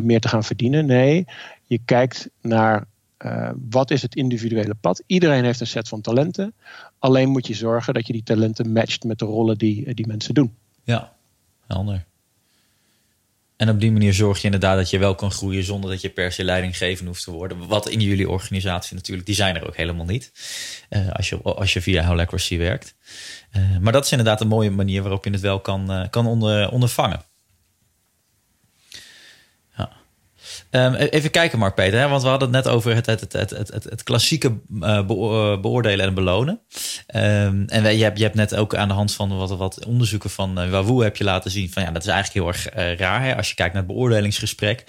[0.00, 0.86] meer te gaan verdienen.
[0.86, 1.24] Nee,
[1.64, 2.86] je kijkt naar
[3.70, 5.02] wat is het individuele pad.
[5.06, 6.54] Iedereen heeft een set van talenten.
[6.98, 10.34] Alleen moet je zorgen dat je die talenten matcht met de rollen die, die mensen
[10.34, 10.54] doen.
[10.84, 11.12] Ja,
[11.66, 12.06] helder.
[13.60, 16.08] En op die manier zorg je inderdaad dat je wel kan groeien zonder dat je
[16.08, 17.66] per se leidinggevend hoeft te worden.
[17.66, 20.32] Wat in jullie organisatie natuurlijk, die zijn er ook helemaal niet.
[20.90, 22.94] Uh, als, je, als je via Holacracy werkt.
[23.56, 26.26] Uh, maar dat is inderdaad een mooie manier waarop je het wel kan, uh, kan
[26.26, 27.22] onder, ondervangen.
[30.70, 32.08] Um, even kijken, Mark Peter, hè?
[32.08, 35.06] want we hadden het net over het, het, het, het, het, klassieke uh,
[35.60, 36.60] beoordelen en belonen.
[37.14, 40.30] Um, en je hebt, je hebt net ook aan de hand van wat, wat onderzoeken
[40.30, 43.24] van uh, heb je laten zien van ja, dat is eigenlijk heel erg raar.
[43.24, 43.36] Hè?
[43.36, 44.84] Als je kijkt naar het beoordelingsgesprek,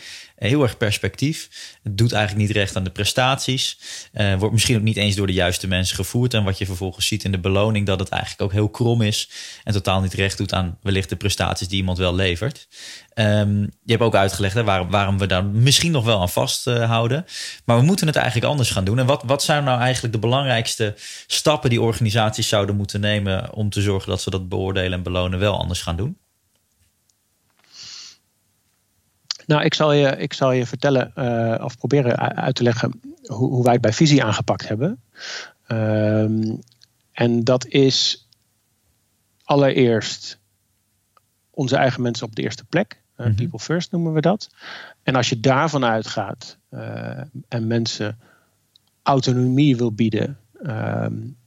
[0.48, 1.50] heel erg perspectief.
[1.84, 3.78] Het doet eigenlijk niet recht aan de prestaties.
[4.14, 6.34] Uh, wordt misschien ook niet eens door de juiste mensen gevoerd.
[6.34, 9.30] En wat je vervolgens ziet in de beloning, dat het eigenlijk ook heel krom is.
[9.64, 12.68] En totaal niet recht doet aan wellicht de prestaties die iemand wel levert.
[13.14, 17.26] Um, je hebt ook uitgelegd waarom, waarom we daar misschien nog wel aan vasthouden.
[17.66, 19.00] maar we moeten het eigenlijk anders gaan doen.
[19.00, 20.94] En wat, wat zijn nou eigenlijk de belangrijkste
[21.28, 25.40] stappen die organisaties zouden moeten nemen om te zorgen dat ze dat beoordelen en belonen
[25.40, 26.21] wel anders gaan doen?
[29.52, 33.50] Nou, ik zal je, ik zal je vertellen uh, of proberen uit te leggen hoe,
[33.50, 35.02] hoe, wij het bij Visie aangepakt hebben.
[35.68, 36.60] Um,
[37.12, 38.28] en dat is
[39.44, 40.40] allereerst
[41.50, 42.94] onze eigen mensen op de eerste plek.
[42.94, 43.36] Uh, mm -hmm.
[43.36, 44.50] People first noemen we dat.
[45.04, 48.20] En als je daarvan uitgaat uh, en mensen
[49.04, 51.38] autonomie wil bieden, um,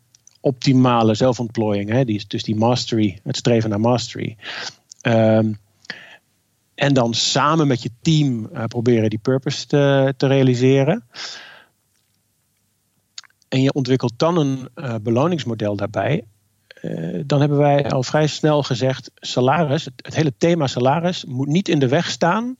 [0.41, 4.37] optimale zelfontplooiing, hè, die, dus die mastery, het streven naar mastery.
[5.03, 5.63] Um,
[6.75, 11.05] en dan samen met je team uh, proberen die purpose te, te, realiseren.
[13.49, 16.25] En je ontwikkelt dan een uh, beloningsmodel daarbij.
[16.83, 21.49] Uh, dan hebben wij al vrij snel gezegd: salaris, het, het, hele thema salaris, moet
[21.49, 22.57] niet in de weg staan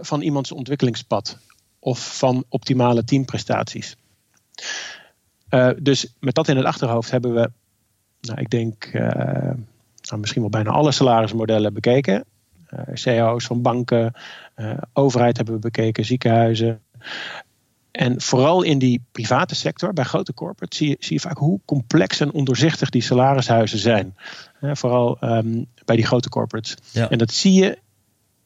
[0.00, 1.38] van iemands ontwikkelingspad
[1.78, 3.96] of van optimale teamprestaties.
[5.78, 7.50] dus met dat in het achterhoofd hebben we,
[8.20, 12.24] nou, ik denk, nou, misschien wel bijna alle salarismodellen bekeken.
[12.76, 14.12] Eh, CEO's van banken,
[14.54, 16.80] eh, overheid hebben we bekeken, ziekenhuizen.
[17.90, 21.60] En vooral in die private sector, bij grote corporates, zie je, zie je vaak hoe
[21.64, 24.14] complex en ondoorzichtig die salarishuizen zijn.
[24.60, 26.76] vooral um, bij die grote corporates.
[26.90, 27.10] Ja.
[27.10, 27.78] En dat zie je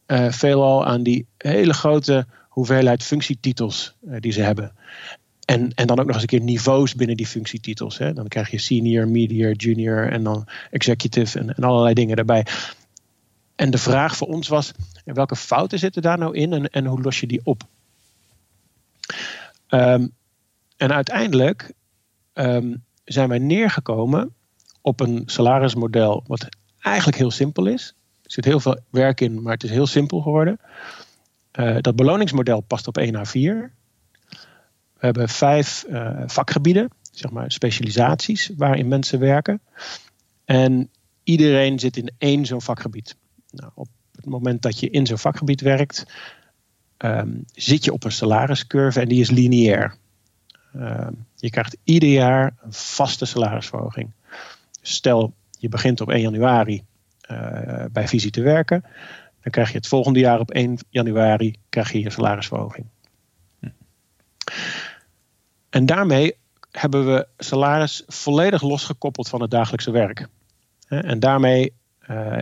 [0.06, 4.72] uh, veelal aan die hele grote hoeveelheid functietitels uh, die ze hebben.
[5.44, 7.98] En, en dan ook nog eens een keer niveaus binnen die functietitels.
[7.98, 8.12] Hè.
[8.12, 12.46] Dan krijg je senior, medior, junior en dan executive en, en allerlei dingen daarbij.
[13.58, 14.72] En de vraag voor ons was:
[15.04, 17.62] welke fouten zitten daar nou in en, en hoe los je die op?
[19.68, 20.12] Um,
[20.76, 21.72] en uiteindelijk
[22.34, 24.34] um, zijn wij neergekomen
[24.80, 26.48] op een salarismodel wat
[26.80, 27.94] eigenlijk heel simpel is.
[28.22, 30.60] Er zit heel veel werk in, maar het is heel simpel geworden.
[31.52, 33.72] Uh, dat beloningsmodel past op 1 naar 4.
[34.92, 39.60] We hebben vijf uh, vakgebieden, zeg maar specialisaties, waarin mensen werken.
[40.44, 40.90] En
[41.22, 43.16] iedereen zit in één zo'n vakgebied.
[43.50, 46.04] Nou, op het moment dat je in zo'n vakgebied werkt,
[46.98, 49.96] um, zit je op een salariscurve en die is lineair.
[50.76, 54.10] Um, je krijgt ieder jaar een vaste salarisverhoging.
[54.80, 56.84] Stel, je begint op 1 januari
[57.30, 58.82] uh, bij Visie te werken,
[59.40, 62.86] dan krijg je het volgende jaar op 1 januari krijg je je salarisverhoging.
[65.70, 66.36] En daarmee
[66.70, 70.28] hebben we salaris volledig losgekoppeld van het dagelijkse werk.
[70.88, 71.72] En daarmee
[72.10, 72.38] uh,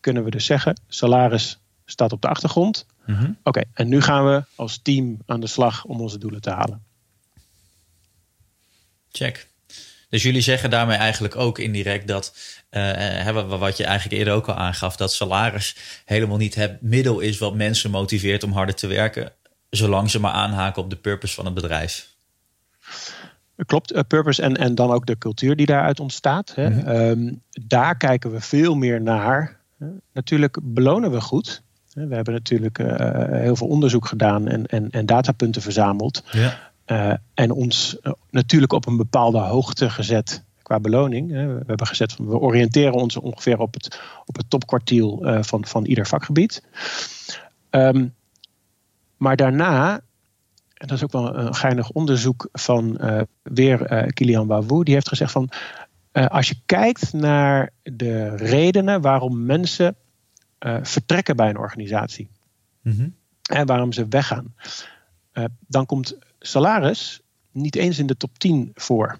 [0.00, 2.86] kunnen we dus zeggen: salaris staat op de achtergrond.
[3.06, 3.36] Mm -hmm.
[3.38, 6.50] Oké, okay, en nu gaan we als team aan de slag om onze doelen te
[6.50, 6.82] halen.
[9.12, 9.48] Check.
[10.08, 12.34] Dus jullie zeggen daarmee eigenlijk ook indirect dat,
[12.70, 17.38] uh, wat je eigenlijk eerder ook al aangaf, dat salaris helemaal niet het middel is
[17.38, 19.32] wat mensen motiveert om harder te werken,
[19.70, 22.08] zolang ze maar aanhaken op de purpose van het bedrijf.
[23.66, 26.54] Klopt, uh, purpose en, en dan ook de cultuur die daaruit ontstaat.
[26.54, 26.70] Hè.
[26.70, 26.88] Mhm.
[26.88, 29.59] Ehm, daar kijken we veel meer naar.
[30.12, 31.62] Natuurlijk belonen we goed.
[31.92, 32.86] We hebben natuurlijk uh,
[33.28, 36.24] heel veel onderzoek gedaan en, en, en datapunten verzameld.
[36.30, 36.70] Ja.
[36.86, 37.98] Uh, en ons
[38.30, 41.30] natuurlijk op een bepaalde hoogte gezet qua beloning.
[41.30, 45.84] We hebben gezet van we oriënteren ons ongeveer op het, op het topkwartiel van, van
[45.84, 46.62] ieder vakgebied.
[47.70, 48.14] Um,
[49.16, 50.00] maar daarna
[50.74, 53.00] en dat is ook wel een geinig onderzoek van
[53.42, 54.82] weer Kilian Wawu.
[54.82, 55.50] Die heeft gezegd van
[56.12, 59.96] uh, als je kijkt naar de redenen waarom mensen
[60.82, 62.28] vertrekken bij een organisatie.
[62.82, 64.54] Mm En waarom ze weggaan.
[65.66, 67.20] dan komt salaris
[67.52, 69.18] niet eens in de top 10 voor.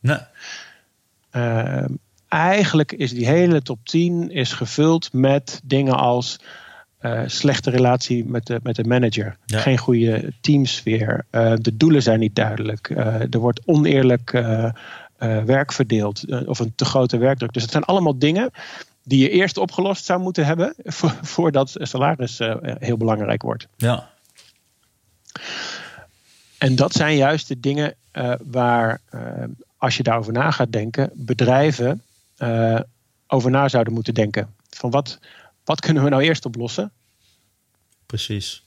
[0.00, 0.18] Nee.
[2.28, 6.38] eigenlijk is die hele top 10 is gevuld met dingen als
[7.04, 9.36] uh, slechte relatie met de, met de manager.
[9.46, 11.24] Geen goede teamsfeer.
[11.30, 12.88] Uh, de doelen zijn niet duidelijk.
[12.88, 14.32] Uh, er wordt oneerlijk
[15.44, 16.46] werk verdeeld.
[16.46, 17.52] of een te grote werkdruk.
[17.52, 18.50] Dus het zijn allemaal dingen
[19.02, 20.74] die je eerst opgelost zou moeten hebben.
[21.34, 23.66] voordat salaris heel belangrijk wordt.
[23.76, 24.10] Ja.
[26.58, 27.94] En dat zijn juist de dingen
[28.42, 29.00] waar,
[29.78, 32.02] als je daarover na gaat denken, bedrijven
[33.26, 34.54] over na zouden moeten denken.
[34.70, 35.18] Van wat,
[35.64, 36.92] wat kunnen we nou eerst oplossen?
[38.06, 38.63] Precies.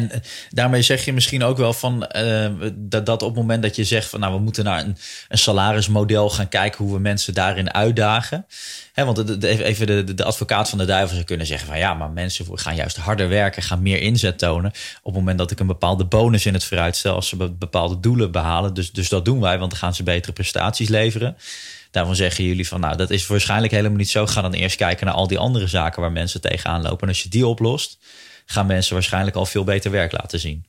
[0.00, 3.62] En eh, daarmee zeg je misschien ook wel van uh, dat, dat op het moment
[3.62, 4.96] dat je zegt van nou we moeten naar een,
[5.28, 8.46] een salarismodel gaan kijken hoe we mensen daarin uitdagen.
[8.94, 12.46] Want even de, de advocaat van de duivel zou kunnen zeggen van ja, maar mensen
[12.52, 14.70] gaan juist harder werken, gaan meer inzet tonen.
[15.02, 18.00] Op het moment dat ik een bepaalde bonus in het vooruit stel als ze bepaalde
[18.00, 18.74] doelen behalen.
[18.74, 21.36] Dus, dus dat doen wij, want dan gaan ze betere prestaties leveren.
[21.90, 24.26] Daarvan zeggen jullie van nou, dat is waarschijnlijk helemaal niet zo.
[24.26, 27.00] Ga dan eerst kijken naar al die andere zaken waar mensen tegenaan lopen.
[27.00, 27.98] En als je die oplost,
[28.50, 30.64] gaan mensen waarschijnlijk al veel beter werk laten zien.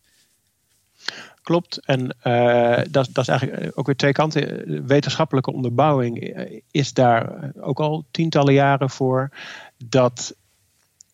[1.42, 1.86] Klopt.
[1.86, 4.88] En uh, dat, dat, is eigenlijk ook weer twee kanten.
[4.88, 6.38] Wetenschappelijke onderbouwing
[6.72, 9.30] is daar ook al tientallen jaren voor.
[9.86, 10.36] Dat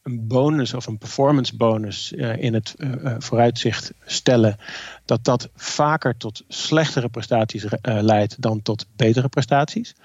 [0.04, 4.58] een bonus of een performance bonus uh, in het uh, vooruitzicht stellen,
[5.06, 9.96] dat dat vaker tot slechtere prestaties leidt dan tot betere prestaties.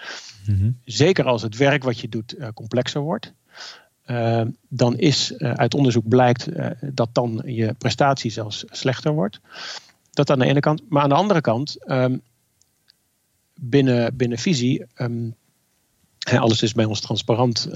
[0.46, 0.78] Mm -hmm.
[0.84, 3.32] Zeker als het werk wat je doet complexer wordt.
[4.68, 6.48] Dan is uit onderzoek blijkt
[6.80, 9.40] dat dan je prestatie zelfs slechter wordt.
[10.10, 10.82] Dat aan de ene kant.
[10.88, 12.22] Maar aan de andere kant, um,
[13.54, 15.34] binnen, binnen visie um,
[16.38, 17.68] alles is bij ons transparant,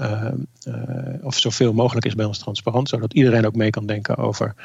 [1.21, 4.55] of zoveel mogelijk is bij ons transparant, zodat iedereen ook mee kan denken over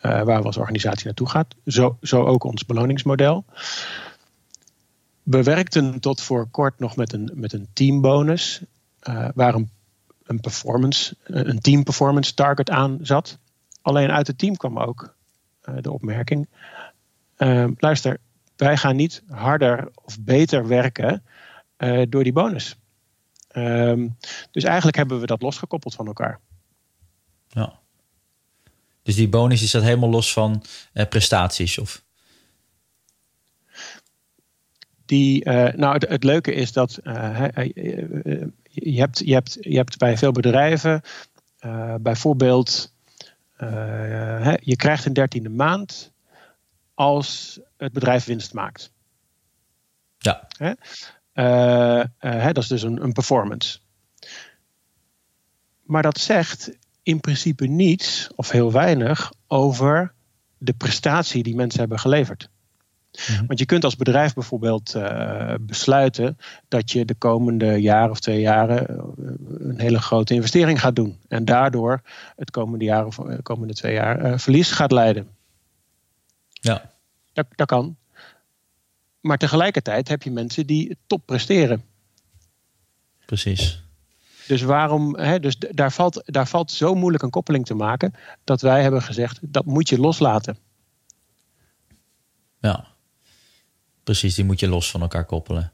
[0.00, 1.54] waar we als organisatie naartoe gaat.
[1.66, 3.44] Zo, zo ook ons beloningsmodel.
[5.22, 8.62] We werkten tot voor kort nog met een, met een teambonus,
[9.34, 9.70] waar een,
[10.28, 13.38] een, performance, een team performance target aan zat.
[13.82, 15.16] Alleen uit het team kwam ook
[15.80, 16.48] de opmerking:
[17.78, 18.18] luister,
[18.56, 21.22] wij gaan niet harder of beter werken
[22.08, 22.76] door die bonus.
[23.52, 24.16] Um,
[24.50, 26.40] dus eigenlijk hebben we dat losgekoppeld van elkaar.
[27.48, 27.78] Ja.
[29.02, 30.64] Dus die bonus is dat helemaal los van
[30.94, 31.78] uh, prestaties?
[31.78, 32.04] Of?
[35.04, 37.44] Die, uh, nou, het, het, leuke is dat uh,
[38.82, 41.02] je, hebt, je, hebt, je hebt bij veel bedrijven
[42.00, 42.92] bijvoorbeeld,
[44.60, 46.12] je krijgt een dertiende maand
[46.94, 48.92] als het bedrijf winst maakt.
[50.18, 50.48] Ja.
[50.58, 53.78] Uh, uh, dat is dus een, een, performance.
[55.82, 56.70] Maar dat zegt
[57.02, 60.14] in principe niets of heel weinig over
[60.58, 62.50] de prestatie die mensen hebben geleverd.
[63.10, 63.46] Mhm.
[63.46, 68.40] Want je kunt als bedrijf bijvoorbeeld uh, besluiten dat je de komende jaar of twee
[68.40, 69.00] jaren
[69.58, 71.18] een hele grote investering gaat doen.
[71.28, 72.02] En daardoor
[72.36, 75.28] het komende jaar of de komende twee jaar verlies gaat leiden.
[76.48, 76.90] Ja.
[77.32, 77.96] Dat, dat kan.
[79.20, 81.82] Maar tegelijkertijd heb je mensen die top presteren.
[83.26, 83.82] Precies.
[84.46, 88.60] Dus waarom, hè, dus daar valt, daar valt zo moeilijk een koppeling te maken, dat
[88.60, 90.58] wij hebben gezegd, dat moet je loslaten.
[92.60, 92.86] Ja,
[94.08, 95.72] precies, die moet je los van elkaar koppelen.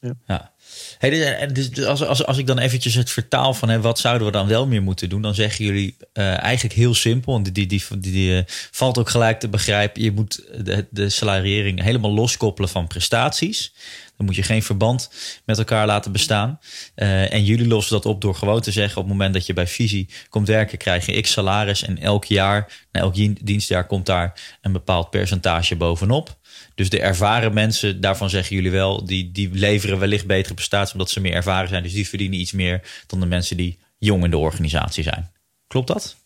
[0.00, 0.14] Ja.
[0.26, 0.52] ja.
[0.98, 4.32] Hey, dus als, als, als ik dan eventjes het vertaal van hè, wat zouden we
[4.32, 7.36] dan wel meer moeten doen, dan zeggen jullie uh, eigenlijk heel simpel.
[7.36, 10.02] En die, die, die, die, die uh, valt ook gelijk te begrijpen.
[10.02, 13.74] Je moet de, de salariering helemaal loskoppelen van prestaties.
[14.16, 15.10] Dan moet je geen verband
[15.44, 16.58] met elkaar laten bestaan.
[16.96, 19.52] Uh, en jullie lossen dat op door gewoon te zeggen: op het moment dat je
[19.52, 21.82] bij Visie komt werken, krijg je x salaris.
[21.82, 26.38] En elk jaar, na elk dienstjaar, komt daar een bepaald percentage bovenop.
[26.74, 31.10] Dus de ervaren mensen, daarvan zeggen jullie wel, die, die leveren wellicht betere prestaties omdat
[31.10, 31.82] ze meer ervaren zijn.
[31.82, 35.30] Dus die verdienen iets meer dan de mensen die jong in de organisatie zijn.
[35.66, 36.16] Klopt dat?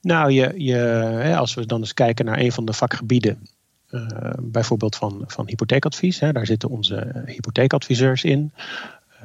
[0.00, 3.46] Nou, je, je, als we dan eens kijken naar een van de vakgebieden,
[3.90, 8.52] uh, bijvoorbeeld van, van hypotheekadvies, hè, daar zitten onze hypotheekadviseurs in.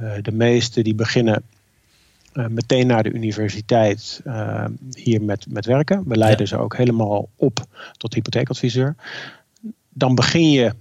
[0.02, 1.44] Uh, de meeste die beginnen
[2.34, 4.22] uh, meteen na de universiteit
[4.94, 6.04] hier met, met werken.
[6.06, 6.46] We leiden ja.
[6.46, 7.60] ze ook helemaal op
[7.98, 8.96] tot hypotheekadviseur.
[9.94, 10.74] Dan begin je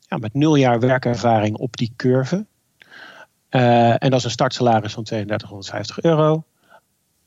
[0.00, 2.46] ja, met nul jaar werkervaring op die curve.
[3.48, 6.44] en dat is een startsalaris van 3250 euro.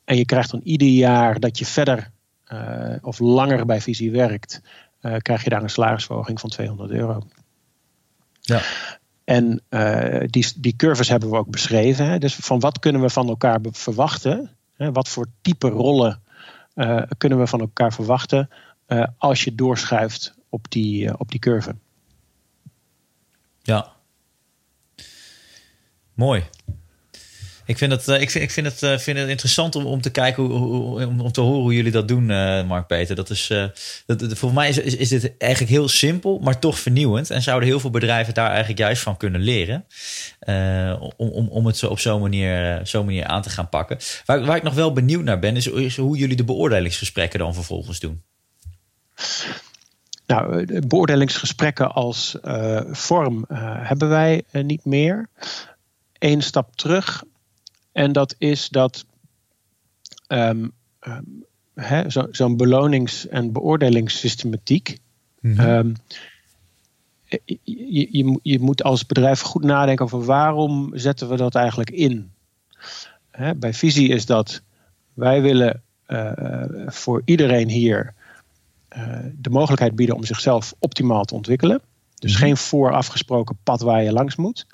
[0.03, 2.11] En je krijgt dan ieder jaar dat je verder
[2.53, 4.61] uh, of langer bij Visie werkt,
[5.01, 7.21] uh, krijg je daar een salarisverhoging van 200 euro.
[8.41, 8.61] Ja.
[9.23, 9.63] En
[10.25, 12.05] die, die curves hebben we ook beschreven.
[12.05, 12.17] Hè?
[12.17, 14.49] Dus van wat kunnen we van elkaar verwachten?
[14.73, 14.91] Hè?
[14.91, 16.21] Wat voor type rollen
[17.17, 18.49] kunnen we van elkaar verwachten
[19.17, 21.75] als je doorschuift op die, op die curve?
[23.61, 23.93] Ja.
[26.13, 26.43] Mooi.
[27.67, 30.09] Ik vind het, eh, ik vind, ik vind het, eh, vind interessant om, om te
[30.09, 32.25] kijken, hoe, hoe, om, om te horen hoe jullie dat doen,
[32.67, 33.15] Mark Peter.
[33.15, 33.47] Dat is,
[34.05, 37.29] dat, volgens mij is, is, is, dit eigenlijk heel simpel, maar toch vernieuwend.
[37.29, 39.85] En zouden heel veel bedrijven daar eigenlijk juist van kunnen leren.
[41.17, 43.97] Om, om, om het zo op zo'n manier, zo'n manier aan te gaan pakken.
[44.25, 47.53] Waar, waar ik nog wel benieuwd naar ben, is, is hoe jullie de beoordelingsgesprekken dan
[47.53, 48.23] vervolgens doen.
[50.27, 52.37] Nou, beoordelingsgesprekken als
[52.91, 55.29] vorm hebben wij niet meer.
[56.19, 57.23] Eén stap terug
[57.97, 59.05] en dat is dat
[60.27, 60.71] um,
[61.07, 61.45] um,
[62.07, 64.97] zo'n zo belonings- en beoordelingssystematiek.
[65.39, 65.93] Mm -hmm.
[67.25, 72.31] je, je, je, moet als bedrijf goed nadenken over waarom zetten we dat eigenlijk in.
[73.31, 74.61] Hè, bij Visie is dat
[75.13, 76.31] wij willen uh,
[76.87, 78.13] voor iedereen hier
[79.33, 81.81] de mogelijkheid bieden om zichzelf optimaal te ontwikkelen.
[82.15, 82.41] Dus -hmm.
[82.41, 84.65] geen voorafgesproken pad waar je langs moet.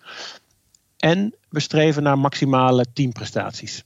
[0.98, 3.84] En we streven naar maximale teamprestaties.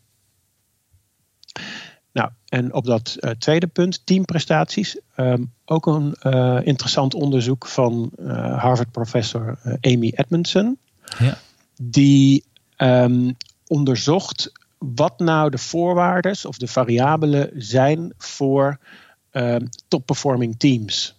[2.11, 8.11] Nou, en op dat uh, tweede punt, teamprestaties, um, ook een uh, interessant onderzoek van
[8.19, 10.77] uh, Harvard-professor Amy Edmondson.
[11.19, 11.37] Ja.
[11.81, 12.43] Die
[12.77, 13.37] um,
[13.67, 18.79] onderzocht wat nou de voorwaarden of de variabelen zijn voor
[19.87, 21.17] top-performing teams.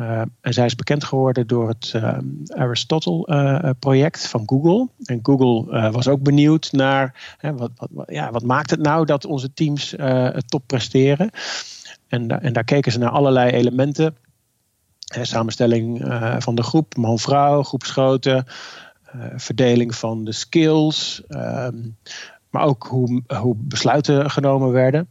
[0.00, 4.88] Uh, en zij is bekend geworden door het uh, Aristotle-project uh, van Google.
[5.04, 9.52] En Google was ook benieuwd naar wat, wat, ja, wat maakt het nou dat onze
[9.52, 9.94] teams
[10.46, 11.30] top presteren.
[12.08, 14.16] En, en daar keken ze naar allerlei elementen.
[14.98, 16.04] Hè, samenstelling
[16.38, 18.44] van de groep, man-vrouw, groepsgrootte,
[19.36, 21.76] verdeling van de skills, ehm,
[22.50, 25.08] maar ook hoe, hoe besluiten genomen werden.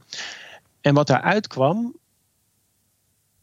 [0.81, 1.95] En wat daaruit kwam,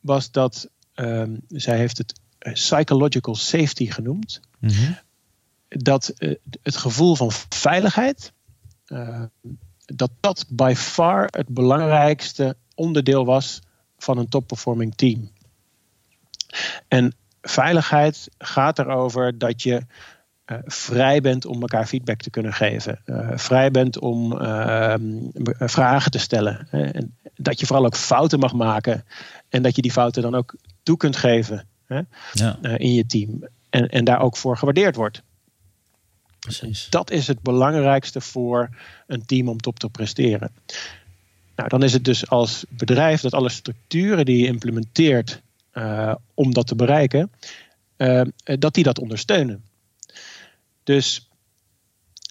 [0.05, 4.41] was dat Um, zij heeft het eh, psychological safety genoemd.
[4.59, 4.99] Mm -hmm.
[5.69, 8.33] Dat uh, het gevoel van veiligheid,
[8.87, 9.23] uh,
[9.85, 13.61] dat dat by far het belangrijkste onderdeel was
[13.99, 15.31] van een top-performing team.
[16.89, 19.87] En veiligheid gaat erover dat je
[20.47, 23.01] uh, vrij bent om elkaar feedback te kunnen geven.
[23.07, 24.95] Uh, vrij bent om uh,
[25.59, 26.69] vragen te stellen.
[26.71, 29.05] en dat je vooral ook fouten mag maken.
[29.49, 32.01] En dat je die fouten dan ook toe kunt geven hè,
[32.33, 32.59] ja.
[32.77, 33.49] in je team.
[33.71, 35.23] En, en daar ook voor gewaardeerd wordt.
[36.39, 36.87] Precies.
[36.91, 38.69] Dat is het belangrijkste voor
[39.07, 40.51] een team om top te presteren.
[41.57, 45.43] Nou, dan is het dus als bedrijf dat alle structuren die je implementeert
[46.35, 47.31] om dat te bereiken,
[48.45, 49.65] dat die dat ondersteunen.
[50.85, 51.31] Dus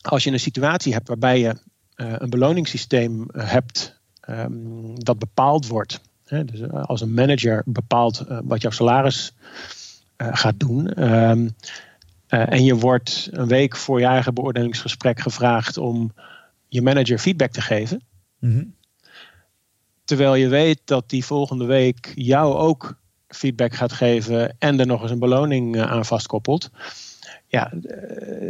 [0.02, 1.56] als je een situatie hebt waarbij je
[1.96, 6.02] een beloningssysteem hebt um, dat bepaald wordt
[6.42, 9.34] dus eh, als een manager bepaalt eh, wat jouw salaris
[10.16, 11.04] eh, gaat doen.
[11.13, 11.56] Um,
[12.28, 16.13] en je wordt een week voor je eigen beoordelingsgesprek gevraagd om
[16.68, 18.04] je manager feedback te geven.
[18.39, 18.76] Mm-hmm.
[20.04, 25.02] Terwijl je weet dat die volgende week jou ook feedback gaat geven en er nog
[25.02, 26.70] eens een beloning aan vastkoppelt.
[27.54, 27.72] Ja,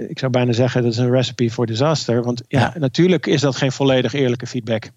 [0.08, 2.24] ik zou bijna zeggen dat is een recipe voor disaster.
[2.24, 2.80] Want ja, ja.
[2.80, 4.92] natuurlijk is dat geen volledig eerlijke feedback.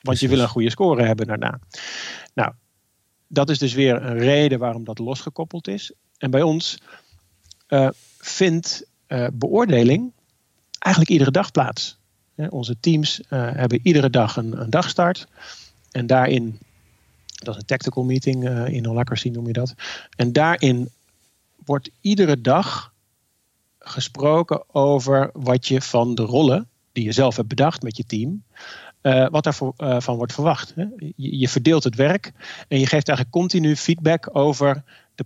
[0.00, 1.58] Want je wil een goede score hebben daarna.
[2.34, 2.52] Nou,
[3.26, 5.92] dat is dus weer een reden waarom dat losgekoppeld is.
[6.18, 6.78] En bij ons
[7.68, 7.88] uh,
[8.18, 10.12] vindt uh, beoordeling
[10.78, 11.98] eigenlijk iedere dag plaats.
[12.34, 15.26] Ja, onze teams hebben iedere dag een, een, dagstart.
[15.90, 16.58] En daarin,
[17.26, 19.74] dat is een tactical meeting in Holacracy noem je dat.
[20.16, 20.88] En daarin
[21.64, 22.91] wordt iedere dag
[23.84, 28.42] gesproken over wat je van de rollen die je zelf hebt bedacht met je team,
[29.02, 30.72] uh, wat daarvan uh, van wordt verwacht.
[30.74, 30.84] Hè?
[30.96, 32.32] Je, je, verdeelt het werk
[32.68, 34.82] en je geeft eigenlijk continu feedback over
[35.14, 35.24] de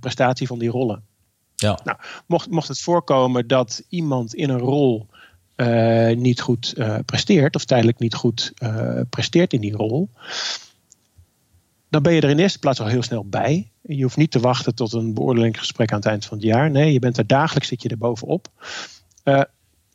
[0.00, 1.02] prestatie van die rollen.
[1.54, 1.80] Ja.
[1.84, 5.06] Nou, mocht, mocht het voorkomen dat iemand in een rol
[6.14, 8.52] niet goed presteert, of tijdelijk niet goed
[9.10, 10.08] presteert in die rol,
[11.94, 13.70] dan ben je er in eerste plaats al heel snel bij.
[13.82, 16.70] Je hoeft niet te wachten tot een beoordelingsgesprek aan het eind van het jaar.
[16.70, 18.48] Nee, je bent er dagelijks, zit je er bovenop.
[19.24, 19.34] Uh,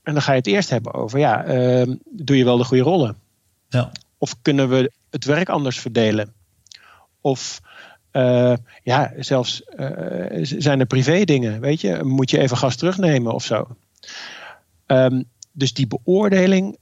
[0.04, 2.84] en dan ga je het eerst hebben over, ja, uh, doe je wel de goede
[2.84, 3.16] rollen?
[3.70, 3.92] Ja.
[4.18, 6.34] Of kunnen we het werk anders verdelen?
[7.22, 7.62] Of
[8.12, 12.04] uh, ja, zelfs uh, zijn er privé dingen, weet je?
[12.04, 13.68] Moet je even gas terugnemen of zo?
[14.88, 16.78] Um, dus die beoordeling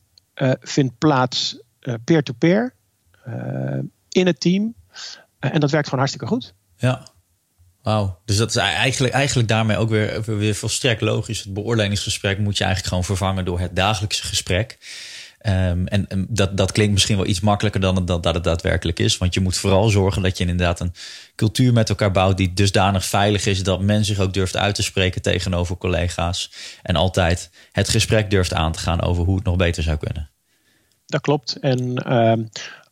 [0.59, 1.59] vindt plaats
[2.03, 2.73] peer-to-peer
[3.23, 4.75] -peer, in het team
[5.39, 6.53] en dat werkt gewoon hartstikke goed.
[6.77, 7.07] Ja.
[7.81, 8.19] Wauw.
[8.25, 11.39] Dus dat is eigenlijk, eigenlijk daarmee ook weer, weer volstrekt logisch.
[11.39, 14.77] Het beoordelingsgesprek moet je eigenlijk gewoon vervangen door het dagelijkse gesprek.
[15.47, 18.43] Um, en, en dat, dat klinkt misschien wel iets makkelijker dan het, dat, dat het
[18.43, 19.17] daadwerkelijk is.
[19.17, 20.93] Want je moet vooral zorgen dat je inderdaad een
[21.35, 24.83] cultuur met elkaar bouwt die dusdanig veilig is dat men zich ook durft uit te
[24.83, 26.51] spreken tegenover collega's.
[26.81, 30.29] En altijd het gesprek durft aan te gaan over hoe het nog beter zou kunnen.
[31.05, 31.55] Dat klopt.
[31.59, 32.45] En uh,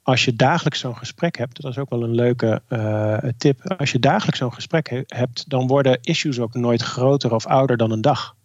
[0.05, 3.75] als je dagelijks zo'n gesprek hebt, dat is ook wel een leuke uh, tip.
[3.77, 7.77] Als je dagelijks zo'n gesprek he hebt, dan worden issues ook nooit groter of ouder
[7.77, 8.35] dan een dag.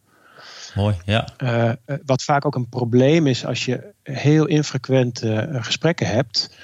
[0.74, 1.28] Mooi, ja.
[1.38, 1.72] Uh,
[2.06, 6.56] wat vaak ook een probleem is als je heel infrequent gesprekken hebt,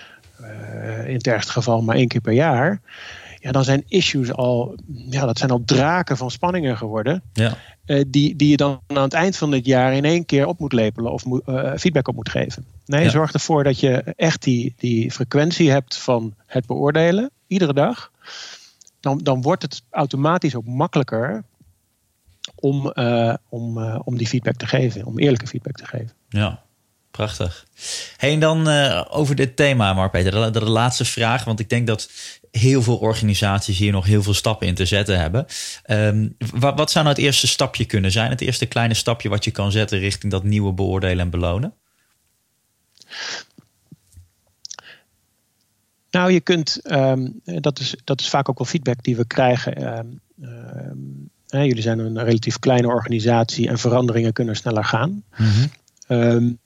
[1.07, 2.80] in het ergste geval maar één keer per jaar,
[3.40, 4.74] ja, dan zijn issues al,
[5.11, 7.22] ja, dat zijn al draken van spanningen geworden.
[7.32, 7.57] Ja.
[7.87, 10.59] Uh, die, die je dan aan het eind van het jaar in één keer op
[10.59, 12.66] moet lepelen of uh, feedback op moet geven.
[12.84, 18.11] Nee, zorg ervoor dat je echt die, die frequentie hebt van het beoordelen, iedere dag.
[19.01, 21.45] Dan, dan wordt het automatisch ook makkelijker
[22.55, 26.12] om, uh, om, om die feedback te geven, om eerlijke feedback te geven.
[26.28, 26.62] Ja,
[27.11, 27.66] prachtig.
[28.16, 28.68] Hey, en dan
[29.09, 31.45] over dit thema, Mark Peter, de, de, laatste vraag.
[31.45, 32.11] Want ik denk dat
[32.59, 35.46] heel veel organisaties hier nog heel veel stappen in te zetten hebben.
[35.86, 38.30] Um, wat, wat, zou nou het eerste stapje kunnen zijn?
[38.30, 41.74] Het eerste kleine stapje wat je kan zetten richting dat nieuwe beoordelen en belonen?
[46.11, 49.98] Nou, je kunt, um, dat, is, dat is vaak ook wel feedback die we krijgen.
[49.98, 55.24] Um, jullie zijn een relatief kleine organisatie en veranderingen kunnen sneller gaan.
[55.36, 56.59] Mm -hmm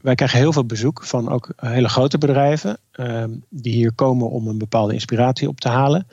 [0.00, 4.46] wij krijgen heel veel bezoek van ook hele grote bedrijven ehm, die hier komen om
[4.46, 6.06] een bepaalde inspiratie op te halen.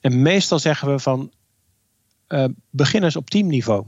[0.00, 1.30] En meestal zeggen we van
[2.28, 3.84] uh, begin eens op teamniveau.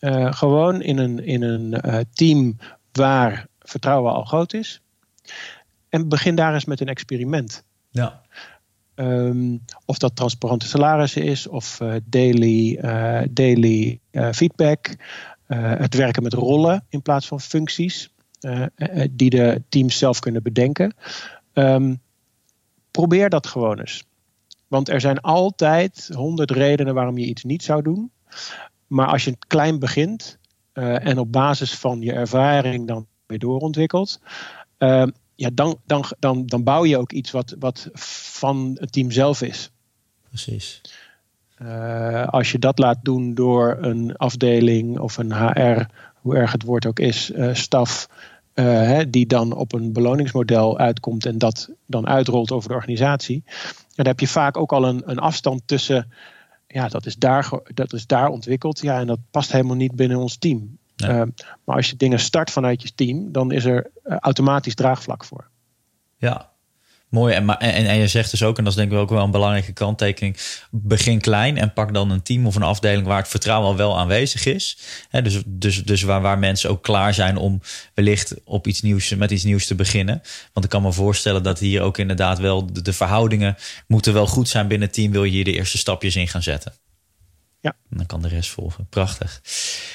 [0.00, 2.56] Uh, gewoon in een, in een team
[2.92, 4.80] waar vertrouwen al groot is.
[5.88, 7.64] En begin daar eens met een experiment.
[7.90, 8.22] Ja.
[8.94, 12.78] Um, of dat transparante salarissen is, of daily,
[13.30, 14.96] daily feedback.
[15.46, 18.10] het werken met rollen in plaats van functies.
[18.40, 20.94] Eh, eh, die de teams zelf kunnen bedenken.
[21.52, 21.94] Ehm,
[22.90, 24.04] probeer dat gewoon eens.
[24.68, 28.10] Want er zijn altijd honderd redenen waarom je iets niet zou doen.
[28.86, 30.38] Maar als je klein begint
[30.74, 34.20] uh, en op basis van je ervaring dan weer doorontwikkelt,
[34.78, 39.10] uh, ja, dan, dan, dan, dan bouw je ook iets wat, wat van het team
[39.10, 39.70] zelf is.
[40.28, 40.80] Precies.
[41.62, 45.86] Uh, als je dat laat doen door een afdeling of een HR,
[46.26, 48.08] hoe erg het woord ook is, staf,
[48.54, 53.44] uh, die dan op een beloningsmodel uitkomt en dat dan uitrolt over de organisatie.
[53.94, 56.12] dan heb je vaak ook al een, een afstand tussen,
[56.66, 60.18] ja, dat is, daar, dat is daar ontwikkeld, ja, en dat past helemaal niet binnen
[60.18, 60.78] ons team.
[61.04, 61.22] Uh,
[61.64, 65.48] maar als je dingen start vanuit je team, dan is er uh, automatisch draagvlak voor.
[66.16, 66.50] Ja,
[67.08, 67.34] Mooi.
[67.34, 69.30] En, en, en je zegt dus ook, en dat is denk ik ook wel een
[69.30, 70.36] belangrijke kanttekening,
[70.70, 73.98] begin klein en pak dan een team of een afdeling waar het vertrouwen al wel
[73.98, 74.78] aanwezig is.
[75.10, 77.60] dus dus, dus waar, waar mensen ook klaar zijn om
[77.94, 80.22] wellicht op iets nieuws, met iets nieuws te beginnen.
[80.52, 84.26] Want ik kan me voorstellen dat hier ook inderdaad wel de, de verhoudingen moeten wel
[84.26, 86.72] goed zijn binnen het team, wil je hier de eerste stapjes in gaan zetten.
[87.66, 87.76] Ja.
[87.90, 88.86] En dan kan de rest volgen.
[88.88, 89.40] Prachtig.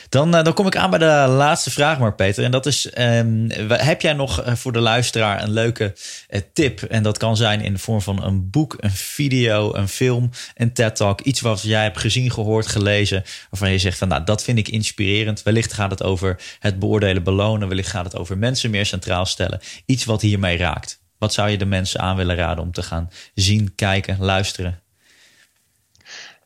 [0.09, 2.43] Dan, uh, dan kom ik aan bij de laatste vraag, maar Peter.
[2.43, 5.95] En dat is: um, heb jij nog uh, voor de luisteraar een leuke
[6.29, 6.81] uh, tip?
[6.81, 10.73] En dat kan zijn in de vorm van een boek, een video, een film, een
[10.73, 11.21] TED-talk.
[11.21, 13.23] Iets wat jij hebt gezien, gehoord, gelezen.
[13.49, 15.43] Waarvan je zegt: van nou, dat vind ik inspirerend.
[15.43, 17.67] Wellicht gaat het over het beoordelen, belonen.
[17.67, 19.59] Wellicht gaat het over mensen meer centraal stellen.
[19.85, 21.01] Iets wat hiermee raakt.
[21.17, 24.81] Wat zou je de mensen aan willen raden om te gaan zien, kijken, luisteren?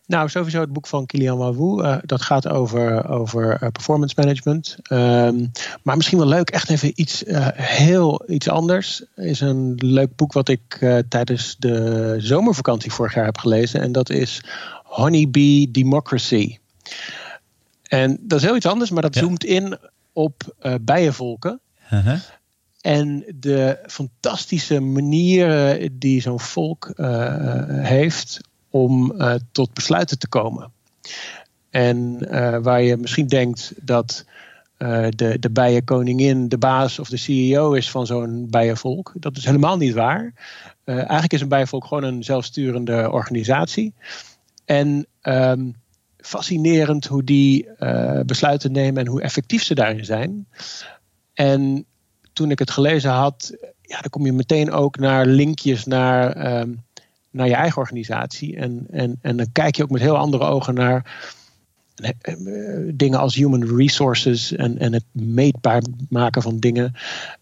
[0.08, 1.84] Nou, sowieso het boek van Kilian Wawu.
[1.84, 4.78] Uh, dat gaat over, over uh, performance management.
[4.90, 5.52] Um,
[5.84, 9.04] maar misschien wel leuk, echt even iets uh, heel iets anders.
[9.16, 13.82] Is een leuk boek wat ik tijdens de zomervakantie vorig jaar heb gelezen.
[13.82, 14.44] En dat is
[14.84, 16.58] Honeybee Democracy.
[17.84, 19.78] En dat is heel iets anders, maar dat zoomt in
[20.14, 21.60] op bijenvolken.
[21.94, 22.20] Uh-huh.
[22.82, 26.94] En de fantastische manieren die zo'n volk
[27.68, 28.40] heeft
[28.76, 30.72] om uh, tot besluiten te komen.
[31.70, 32.20] En
[32.64, 34.26] waar je misschien denkt dat
[35.10, 39.14] de, de bijenkoningin de baas of de CEO is van zo'n bijenvolk.
[39.16, 40.34] Dat is helemaal niet waar.
[40.86, 43.94] eigenlijk is een bijenvolk gewoon een zelfsturende organisatie.
[44.66, 45.76] En um,
[46.18, 47.68] fascinerend hoe die
[48.26, 50.48] besluiten nemen en hoe effectief ze daarin zijn.
[51.34, 51.86] En
[52.34, 56.84] toen ik het gelezen had, ja, dan kom je meteen ook naar linkjes naar, um,
[57.36, 58.58] naar je eigen organisatie.
[58.58, 61.24] En, en, en dan kijk je ook met heel andere ogen naar
[62.02, 66.94] uh, dingen als human resources en, en het meetbaar maken van dingen.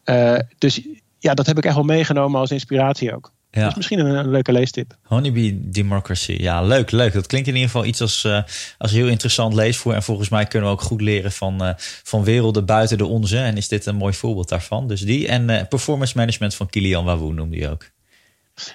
[0.05, 0.81] Uh, dus
[1.19, 3.31] ja, dat heb ik echt wel meegenomen als inspiratie ook.
[3.51, 3.61] Ja.
[3.61, 4.97] Dat is misschien een, een, leuke leestip.
[5.03, 6.31] Honeybee Democracy.
[6.31, 7.13] Ja, leuk, leuk.
[7.13, 8.43] Dat klinkt in ieder geval iets als, uh,
[8.77, 9.93] als heel interessant leesvoer.
[9.93, 11.73] En volgens mij kunnen we ook goed leren van, uh,
[12.03, 13.37] van werelden buiten de onze.
[13.37, 14.87] En is dit een mooi voorbeeld daarvan.
[14.87, 17.89] Dus die en uh, performance management van Kilian Wawoe noemde je ook.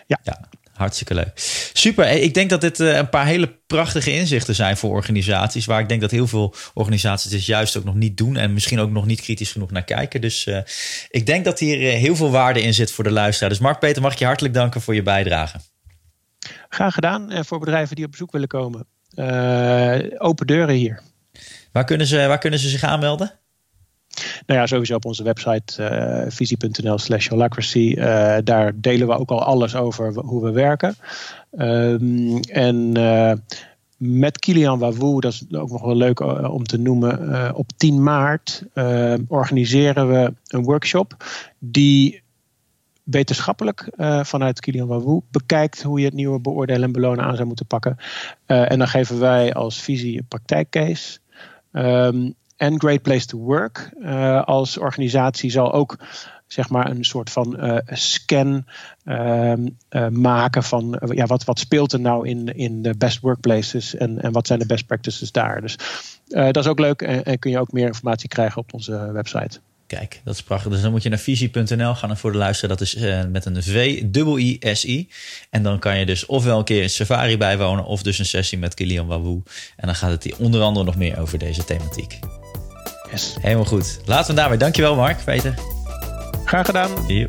[0.06, 0.20] Ja.
[0.22, 0.48] ja.
[0.78, 1.30] Hartstikke leuk.
[1.72, 2.10] Super.
[2.10, 5.66] Ik denk dat dit een paar hele prachtige inzichten zijn voor organisaties.
[5.66, 8.36] Waar ik denk dat heel veel organisaties dit juist ook nog niet doen.
[8.36, 10.20] En misschien ook nog niet kritisch genoeg naar kijken.
[10.20, 10.58] Dus uh,
[11.10, 13.50] ik denk dat hier heel veel waarde in zit voor de luisteraar.
[13.50, 15.58] Dus Mark Peter, mag ik je hartelijk danken voor je bijdrage.
[16.68, 17.30] Graag gedaan.
[17.30, 18.86] En voor bedrijven die op bezoek willen komen.
[19.14, 21.02] Uh, open deuren hier.
[21.72, 23.38] Waar kunnen, ze, waar kunnen ze zich aanmelden?
[24.46, 27.94] Nou ja, sowieso op onze website uh, visie.nl slash holacracy.
[27.98, 30.94] Uh, daar delen we ook al alles over hoe we werken.
[31.58, 33.32] Um, en uh,
[33.96, 37.54] met Kilian Wawoe, dat is ook nog wel leuk om te noemen.
[37.54, 38.62] op 10 maart
[39.28, 41.24] organiseren we een workshop
[41.58, 42.22] die
[43.02, 43.88] wetenschappelijk
[44.22, 47.96] vanuit Kilian Wawoe bekijkt hoe je het nieuwe beoordelen en belonen aan zou moeten pakken.
[48.46, 51.18] En dan geven wij als visie een praktijkcase.
[51.72, 55.98] Um, en Great Place to Work uh, als organisatie zal ook
[56.46, 58.64] zeg maar een soort van uh, scan
[59.04, 59.52] uh,
[59.90, 64.22] uh, maken van ja, wat, wat speelt er nou in, in de best workplaces en,
[64.22, 65.61] en wat zijn de best practices daar.
[65.61, 65.76] Dus
[66.28, 69.61] dat is ook leuk en, kun je ook meer informatie krijgen op onze website.
[69.86, 70.72] Kijk, dat is prachtig.
[70.72, 72.11] Dus dan moet je naar visie.nl gaan.
[72.11, 72.96] En voor de luisteraar, dat is
[73.30, 75.09] met een V-I-I-S-I.
[75.50, 77.84] En dan kan je dus ofwel een keer in Safari bijwonen...
[77.84, 79.42] of dus een sessie met Kilian Wawoe.
[79.76, 82.18] En dan gaat het hier onder andere nog meer over deze thematiek.
[83.11, 83.36] Yes.
[83.40, 84.00] Helemaal goed.
[84.04, 84.56] Laten we daarbij.
[84.56, 85.54] Dankjewel Mark, Peter.
[86.44, 86.90] Graag gedaan.
[87.06, 87.24] Yo.